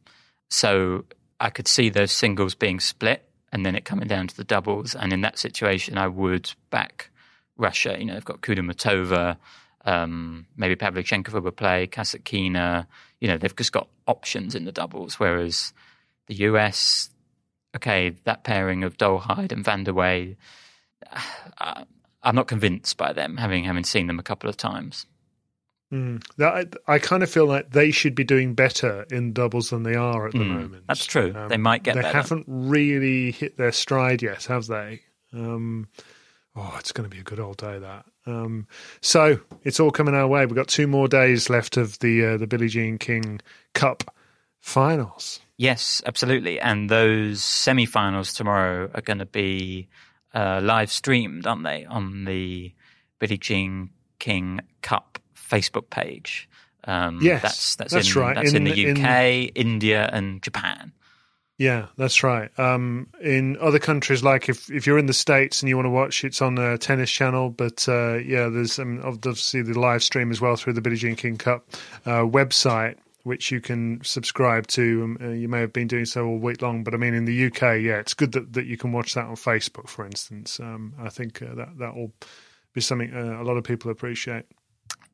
so 0.50 1.06
I 1.40 1.50
could 1.52 1.68
see 1.68 1.90
those 1.90 2.12
singles 2.12 2.56
being 2.56 2.80
split 2.80 3.24
and 3.52 3.66
then 3.66 3.76
it 3.76 3.86
coming 3.86 4.08
down 4.08 4.28
to 4.28 4.36
the 4.36 4.44
doubles. 4.44 4.96
And 4.96 5.14
in 5.14 5.22
that 5.22 5.38
situation, 5.38 5.98
I 5.98 6.08
would 6.08 6.52
back 6.70 7.12
Russia. 7.58 7.96
You 8.00 8.06
know, 8.06 8.14
they've 8.14 8.26
got 8.26 8.42
Kudermetova, 8.42 9.38
um, 9.86 10.46
maybe 10.58 10.76
Pavlyuchenkova 10.76 11.42
will 11.42 11.52
play, 11.52 11.88
Kasatkina. 11.88 12.86
You 13.20 13.28
know, 13.30 13.38
they've 13.38 13.56
just 13.56 13.72
got 13.72 13.88
options 14.08 14.56
in 14.56 14.66
the 14.66 14.72
doubles, 14.72 15.20
whereas 15.20 15.74
the 16.28 16.36
US, 16.36 17.10
okay, 17.76 18.16
that 18.26 18.44
pairing 18.44 18.84
of 18.84 18.98
Dolehide 18.98 19.52
and 19.52 19.64
Vandeweghe, 19.66 20.36
uh, 21.60 21.84
I'm 22.24 22.36
not 22.36 22.48
convinced 22.48 22.98
by 22.98 23.14
them, 23.14 23.38
having 23.38 23.64
having 23.64 23.84
seen 23.84 24.08
them 24.08 24.20
a 24.20 24.24
couple 24.24 24.50
of 24.50 24.58
times. 24.58 25.06
Mm. 25.94 26.22
That, 26.36 26.78
I, 26.88 26.96
I 26.96 27.00
kind 27.00 27.24
of 27.24 27.30
feel 27.30 27.46
like 27.46 27.72
they 27.72 27.92
should 27.92 28.14
be 28.14 28.26
doing 28.26 28.56
better 28.56 29.06
in 29.10 29.32
doubles 29.32 29.70
than 29.70 29.84
they 29.84 29.96
are 29.96 30.28
at 30.28 30.34
the 30.34 30.40
Mm, 30.40 30.48
moment. 30.64 30.84
that's 30.88 31.06
true. 31.06 31.34
They 31.48 31.56
might 31.56 31.84
get 31.84 31.96
They 31.96 32.02
better. 32.02 32.18
haven't 32.18 32.44
really 32.48 33.32
hit 33.32 33.58
their 33.58 33.72
stride 33.72 34.22
yet, 34.22 34.44
have 34.46 34.68
they? 34.68 35.02
Um, 35.32 35.88
oh, 36.58 36.76
it's 36.80 36.92
going 36.92 37.10
to 37.10 37.14
be 37.16 37.22
a 37.22 37.24
good 37.24 37.40
old 37.40 37.58
day 37.58 37.80
that. 37.80 38.06
Um, 38.26 38.68
so 39.02 39.40
it's 39.64 39.80
all 39.80 39.92
coming 39.92 40.16
our 40.16 40.28
way. 40.28 40.46
We've 40.46 40.56
got 40.56 40.68
two 40.68 40.88
more 40.88 41.08
days 41.08 41.50
left 41.50 41.78
of 41.78 42.00
the 42.00 42.26
uh, 42.26 42.38
the 42.38 42.48
Billie 42.48 42.68
Jean 42.68 42.98
King 42.98 43.40
Cup 43.74 44.04
finals. 44.60 45.40
Yes, 45.58 46.02
absolutely. 46.06 46.60
And 46.60 46.90
those 46.90 47.42
semi-finals 47.42 48.34
tomorrow 48.34 48.92
are 48.94 49.02
going 49.02 49.20
to 49.20 49.26
be 49.26 49.88
uh, 50.34 50.60
live 50.64 50.92
streamed, 50.92 51.48
aren't 51.48 51.64
they, 51.64 51.86
on 51.86 52.26
the 52.26 52.74
Billie 53.20 53.38
Jean 53.40 53.90
King 54.20 54.62
Cup 54.82 55.20
Facebook 55.36 55.90
page? 55.90 56.48
Um, 56.84 57.20
Yes, 57.22 57.42
that's 57.42 57.76
that's, 57.76 57.94
that's 57.94 58.16
in, 58.16 58.22
right. 58.22 58.36
That's 58.36 58.54
in, 58.54 58.68
In- 58.68 58.96
the 58.96 59.02
UK, 59.02 59.52
India, 59.56 60.10
and 60.12 60.42
Japan. 60.42 60.94
Yeah, 61.58 61.88
that's 61.98 62.22
right. 62.22 62.52
Um, 62.60 63.08
in 63.20 63.58
other 63.58 63.80
countries, 63.80 64.24
like 64.24 64.48
if, 64.48 64.70
if 64.70 64.86
you're 64.86 65.00
in 65.00 65.08
the 65.08 65.14
states 65.14 65.62
and 65.62 65.70
you 65.70 65.76
want 65.76 65.88
to 65.88 65.92
watch, 65.92 66.24
it's 66.24 66.40
on 66.42 66.60
a 66.60 66.78
tennis 66.78 67.10
channel. 67.10 67.50
But 67.50 67.88
uh, 67.90 68.18
yeah, 68.18 68.48
there's 68.48 68.78
um, 68.78 69.02
obviously 69.04 69.64
the 69.64 69.80
live 69.80 70.04
stream 70.04 70.30
as 70.30 70.40
well 70.40 70.56
through 70.56 70.74
the 70.74 70.82
Billie 70.82 70.98
Jean 70.98 71.16
King 71.16 71.38
Cup 71.38 71.68
uh, 72.06 72.22
website, 72.22 72.98
which 73.24 73.50
you 73.50 73.60
can 73.60 74.04
subscribe 74.04 74.68
to. 74.68 75.04
Um, 75.04 75.18
uh, 75.20 75.30
you 75.30 75.48
may 75.48 75.62
have 75.62 75.74
been 75.74 75.88
doing 75.88 76.06
so 76.06 76.28
all 76.28 76.38
week 76.38 76.62
long, 76.62 76.84
but 76.84 76.94
I 76.94 76.98
mean, 76.98 77.16
in 77.16 77.26
the 77.26 77.48
UK, 77.48 77.62
yeah, 77.82 77.98
it's 77.98 78.14
good 78.14 78.34
that, 78.34 78.54
that 78.54 78.68
you 78.68 78.78
can 78.78 78.92
watch 78.92 79.16
that 79.16 79.26
on 79.26 79.36
Facebook, 79.36 79.88
for 79.88 80.06
instance. 80.06 80.60
Um, 80.60 80.94
I 81.00 81.10
think 81.10 81.42
uh, 81.42 81.56
that 81.56 81.80
that 81.80 81.96
will 81.96 82.14
be 82.74 82.82
something 82.82 83.12
uh, 83.12 83.42
a 83.42 83.44
lot 83.44 83.58
of 83.58 83.64
people 83.64 83.90
appreciate. 83.90 84.46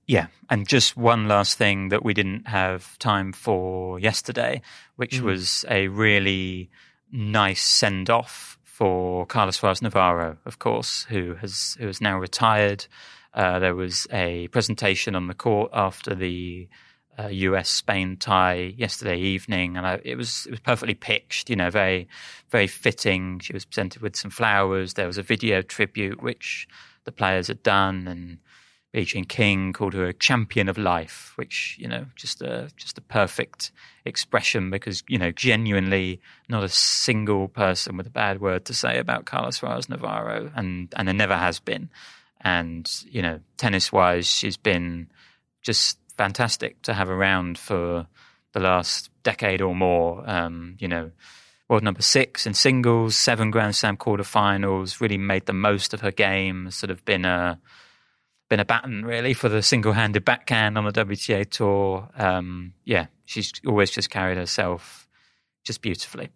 Yeah, 0.06 0.28
and 0.50 0.68
just 0.68 0.98
one 0.98 1.28
last 1.28 1.58
thing 1.58 1.90
that 1.90 2.04
we 2.04 2.14
didn't 2.14 2.48
have 2.48 2.98
time 3.00 3.32
for 3.32 4.00
yesterday, 4.00 4.62
which 4.98 5.20
Mm. 5.22 5.24
was 5.24 5.66
a 5.70 5.88
really 5.88 6.70
nice 7.12 7.62
send 7.62 8.10
off 8.10 8.58
for 8.64 9.26
Carla 9.26 9.54
Suarez 9.54 9.82
Navarro, 9.82 10.38
of 10.46 10.60
course, 10.60 11.06
who 11.06 11.36
has 11.36 11.78
who 11.80 11.88
has 11.88 12.02
now 12.02 12.18
retired. 12.20 12.86
Uh, 13.34 13.60
there 13.60 13.76
was 13.76 14.06
a 14.12 14.48
presentation 14.50 15.16
on 15.16 15.28
the 15.28 15.34
court 15.34 15.72
after 15.74 16.14
the 16.14 16.68
uh, 17.18 17.28
US 17.28 17.70
Spain 17.70 18.18
tie 18.18 18.74
yesterday 18.76 19.18
evening, 19.20 19.78
and 19.78 19.86
I, 19.88 20.02
it 20.04 20.18
was 20.18 20.46
it 20.48 20.52
was 20.52 20.60
perfectly 20.60 20.96
pitched. 20.96 21.50
You 21.50 21.56
know, 21.56 21.70
very 21.70 22.08
very 22.50 22.68
fitting. 22.68 23.40
She 23.40 23.54
was 23.54 23.64
presented 23.64 24.02
with 24.02 24.16
some 24.18 24.32
flowers. 24.32 24.96
There 24.96 25.08
was 25.08 25.18
a 25.18 25.24
video 25.24 25.62
tribute 25.62 26.22
which 26.22 26.68
the 27.06 27.12
players 27.12 27.48
had 27.48 27.64
done, 27.64 28.08
and 28.08 28.40
Billie 28.94 29.06
Jean 29.06 29.26
King 29.26 29.74
called 29.74 29.96
her 29.96 30.06
a 30.06 30.14
champion 30.14 30.70
of 30.70 30.78
life, 30.78 31.34
which 31.36 31.76
you 31.80 31.88
know 31.88 32.06
just 32.16 32.42
a 32.44 32.70
just 32.78 32.98
a 33.00 33.02
perfect 33.02 33.72
expression 34.06 34.70
because 34.70 35.04
you 35.08 35.18
know 35.18 35.32
genuinely 35.32 36.22
not 36.48 36.64
a 36.64 36.70
single 36.70 37.48
person 37.48 37.98
with 37.98 38.06
a 38.06 38.12
bad 38.12 38.40
word 38.40 38.66
to 38.66 38.74
say 38.74 39.00
about 39.00 39.26
Carla 39.26 39.52
Suarez 39.52 39.90
Navarro, 39.90 40.52
and 40.56 40.94
and 40.96 41.08
there 41.08 41.16
never 41.16 41.36
has 41.36 41.60
been. 41.60 41.90
And 42.42 42.90
you 43.10 43.24
know, 43.24 43.40
tennis 43.58 43.92
wise, 43.92 44.28
she's 44.28 44.58
been 44.58 45.10
just 45.64 45.98
fantastic 46.16 46.80
to 46.84 46.94
have 46.94 47.10
around 47.10 47.58
for 47.58 48.06
the 48.52 48.60
last 48.60 49.10
decade 49.24 49.62
or 49.62 49.74
more. 49.74 50.24
Um, 50.30 50.76
you 50.78 50.88
know, 50.88 51.10
world 51.68 51.82
number 51.82 52.04
six 52.04 52.46
in 52.46 52.54
singles, 52.54 53.18
seven 53.18 53.50
Grand 53.50 53.76
Slam 53.76 53.98
quarterfinals, 53.98 55.02
really 55.02 55.18
made 55.18 55.48
the 55.48 55.54
most 55.54 55.96
of 55.96 56.02
her 56.02 56.12
game. 56.12 56.70
Sort 56.70 56.92
of 56.92 57.04
been 57.06 57.26
a 57.26 57.60
been 58.54 58.60
a 58.60 58.66
baton 58.66 59.04
really 59.04 59.34
for 59.34 59.50
the 59.50 59.64
single-handed 59.64 60.24
backhand 60.24 60.78
on 60.78 60.86
the 60.86 60.92
WTA 60.92 61.50
tour. 61.50 62.08
Um, 62.16 62.74
yeah, 62.86 63.08
she's 63.26 63.52
always 63.66 63.90
just 63.90 64.12
carried 64.12 64.38
herself 64.38 65.08
just 65.64 65.82
beautifully. 65.82 66.30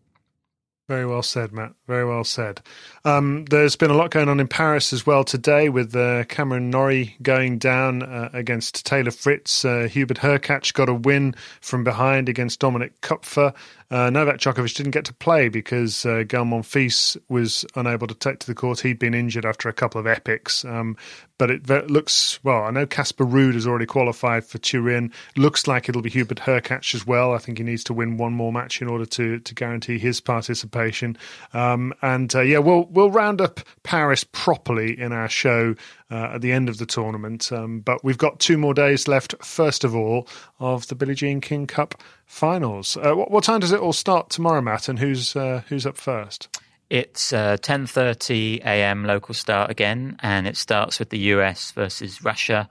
Very 0.88 1.06
well 1.06 1.21
said, 1.21 1.51
Matt. 1.51 1.73
Very 1.86 2.06
well 2.06 2.23
said. 2.23 2.62
Um, 3.06 3.45
there's 3.51 3.75
been 3.75 3.91
a 3.91 3.93
lot 3.93 4.10
going 4.10 4.30
on 4.30 4.39
in 4.39 4.47
Paris 4.47 4.93
as 4.93 5.06
well 5.06 5.23
today 5.23 5.69
with 5.69 5.95
uh, 5.95 6.23
Cameron 6.23 6.71
Norrie 6.71 7.15
going 7.21 7.60
down 7.60 8.01
uh, 8.01 8.32
against 8.34 8.84
Taylor 8.84 9.12
Fritz. 9.12 9.63
Uh, 9.63 9.88
Hubert 9.91 10.17
Hurkacz 10.17 10.73
got 10.73 10.89
a 10.89 10.95
win 10.95 11.36
from 11.62 11.84
behind 11.84 12.30
against 12.30 12.60
Dominik 12.62 12.93
Koepfer. 13.03 13.53
Uh, 13.89 14.10
Novak 14.10 14.38
Djokovic 14.38 14.76
didn't 14.76 14.91
get 14.91 15.06
to 15.06 15.13
play 15.13 15.47
because 15.47 16.06
uh, 16.06 16.23
Gael 16.28 16.43
Monfils 16.43 17.15
was 17.30 17.65
unable 17.76 18.08
to 18.08 18.13
take 18.13 18.39
to 18.39 18.47
the 18.47 18.56
court. 18.56 18.82
He'd 18.82 19.00
been 19.00 19.13
injured 19.13 19.45
after 19.45 19.69
a 19.69 19.73
couple 19.73 20.00
of 20.00 20.08
epics. 20.08 20.65
Um, 20.65 20.97
but 21.38 21.52
it 21.52 21.91
looks, 21.91 22.43
well, 22.43 22.63
I 22.63 22.71
know 22.71 22.88
Casper 22.88 23.23
Ruud 23.23 23.54
has 23.54 23.67
already 23.67 23.86
qualified 23.86 24.43
for 24.43 24.58
Turin. 24.58 25.13
Looks 25.36 25.67
like 25.67 25.88
it'll 25.88 26.02
be 26.02 26.10
Hubert 26.10 26.39
Hurkacz 26.39 26.95
as 26.95 27.06
well. 27.06 27.34
I 27.34 27.38
think 27.38 27.60
he 27.60 27.63
needs 27.63 27.84
to 27.86 27.93
win 27.93 28.17
one 28.17 28.34
more 28.34 28.52
match 28.52 28.82
in 28.82 28.88
order 28.88 29.06
to, 29.06 29.39
to 29.39 29.54
guarantee 29.54 30.00
his 30.00 30.19
participation. 30.19 31.15
Um, 31.54 31.93
and 32.02 32.34
uh, 32.34 32.41
yeah, 32.41 32.58
we'll, 32.58 32.86
we'll 32.86 33.12
round 33.12 33.39
up 33.39 33.60
Paris 33.84 34.23
properly 34.23 35.00
in 35.00 35.13
our 35.13 35.30
show 35.30 35.76
uh, 36.09 36.31
at 36.33 36.41
the 36.41 36.51
end 36.51 36.69
of 36.69 36.77
the 36.77 36.85
tournament. 36.85 37.51
Um, 37.51 37.79
but 37.81 38.03
we've 38.03 38.17
got 38.17 38.39
two 38.39 38.57
more 38.57 38.73
days 38.73 39.07
left, 39.07 39.35
first 39.43 39.83
of 39.83 39.95
all, 39.95 40.27
of 40.59 40.87
the 40.87 40.95
Billie 40.95 41.15
Jean 41.15 41.41
King 41.41 41.67
Cup 41.67 42.01
finals. 42.25 42.97
Uh, 42.97 43.13
what, 43.13 43.31
what 43.31 43.43
time 43.43 43.59
does 43.59 43.71
it 43.71 43.79
all 43.79 43.93
start 43.93 44.29
tomorrow, 44.29 44.61
Matt? 44.61 44.89
And 44.89 44.99
who's 44.99 45.35
uh, 45.35 45.63
who's 45.67 45.85
up 45.85 45.97
first? 45.97 46.49
It's 46.89 47.33
uh, 47.33 47.57
10:30 47.57 48.61
a.m. 48.61 49.03
local 49.03 49.33
start 49.33 49.69
again, 49.69 50.17
and 50.21 50.47
it 50.47 50.55
starts 50.55 50.99
with 50.99 51.09
the 51.09 51.19
US 51.19 51.71
versus 51.71 52.23
Russia, 52.23 52.69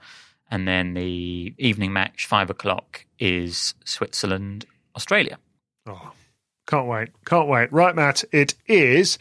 and 0.49 0.67
then 0.67 0.95
the 0.95 1.53
evening 1.57 1.93
match 1.93 2.25
five 2.25 2.49
o'clock 2.49 3.05
is 3.19 3.75
Switzerland 3.85 4.65
Australia. 4.95 5.37
Oh, 5.85 6.13
can't 6.65 6.87
wait! 6.87 7.09
Can't 7.25 7.47
wait! 7.47 7.71
Right, 7.71 7.95
Matt. 7.95 8.23
It 8.31 8.55
is 8.65 9.19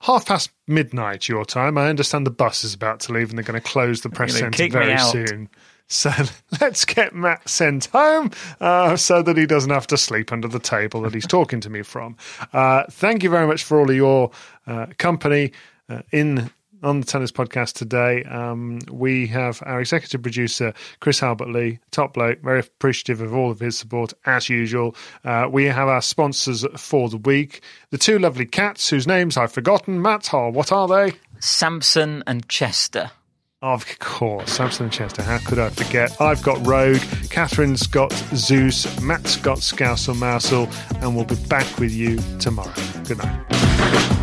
half 0.00 0.26
past 0.26 0.50
midnight 0.66 1.28
your 1.28 1.44
time. 1.44 1.78
I 1.78 1.88
understand 1.88 2.26
the 2.26 2.30
bus 2.30 2.64
is 2.64 2.74
about 2.74 3.00
to 3.00 3.12
leave, 3.12 3.30
and 3.30 3.38
they're 3.38 3.44
going 3.44 3.60
to 3.60 3.66
close 3.66 4.02
the 4.02 4.10
press 4.10 4.36
centre 4.36 4.68
very 4.68 4.98
soon. 4.98 5.48
So 5.88 6.10
let's 6.60 6.84
get 6.84 7.14
Matt 7.14 7.48
sent 7.48 7.86
home 7.86 8.30
uh, 8.60 8.96
so 8.96 9.22
that 9.22 9.36
he 9.36 9.46
doesn't 9.46 9.70
have 9.70 9.86
to 9.88 9.96
sleep 9.96 10.32
under 10.32 10.48
the 10.48 10.58
table 10.58 11.02
that 11.02 11.14
he's 11.14 11.26
talking 11.26 11.60
to 11.60 11.70
me 11.70 11.82
from. 11.82 12.16
Uh, 12.52 12.84
thank 12.90 13.22
you 13.22 13.30
very 13.30 13.46
much 13.46 13.62
for 13.64 13.78
all 13.78 13.88
of 13.88 13.96
your 13.96 14.30
uh, 14.66 14.86
company 14.98 15.52
uh, 15.88 16.02
in 16.12 16.50
on 16.82 17.00
the 17.00 17.06
tennis 17.06 17.32
podcast 17.32 17.74
today. 17.74 18.22
Um, 18.24 18.80
we 18.90 19.26
have 19.28 19.62
our 19.66 19.80
executive 19.80 20.22
producer 20.22 20.72
Chris 21.00 21.22
Albert 21.22 21.48
Lee, 21.48 21.78
top 21.90 22.14
bloke, 22.14 22.40
very 22.40 22.60
appreciative 22.60 23.20
of 23.20 23.34
all 23.34 23.50
of 23.50 23.60
his 23.60 23.78
support 23.78 24.12
as 24.24 24.48
usual. 24.48 24.94
Uh, 25.24 25.48
we 25.50 25.64
have 25.64 25.88
our 25.88 26.02
sponsors 26.02 26.64
for 26.76 27.08
the 27.08 27.16
week, 27.18 27.62
the 27.90 27.98
two 27.98 28.18
lovely 28.18 28.46
cats 28.46 28.88
whose 28.90 29.06
names 29.06 29.36
I've 29.36 29.52
forgotten. 29.52 30.00
Matt, 30.00 30.32
oh, 30.32 30.50
what 30.50 30.72
are 30.72 30.88
they? 30.88 31.12
Samson 31.40 32.22
and 32.26 32.48
Chester. 32.48 33.10
Of 33.62 33.98
course, 33.98 34.52
Samson 34.52 34.84
and 34.84 34.92
Chester. 34.92 35.22
How 35.22 35.38
could 35.38 35.58
I 35.58 35.70
forget? 35.70 36.20
I've 36.20 36.42
got 36.42 36.64
Rogue, 36.66 37.00
Catherine's 37.30 37.86
got 37.86 38.12
Zeus, 38.34 39.00
Matt's 39.00 39.36
got 39.36 39.58
Scousel 39.58 40.14
Mousel, 40.14 40.70
and 41.02 41.16
we'll 41.16 41.24
be 41.24 41.36
back 41.48 41.78
with 41.78 41.92
you 41.92 42.18
tomorrow. 42.38 42.72
Good 43.04 43.18
night. 43.18 44.22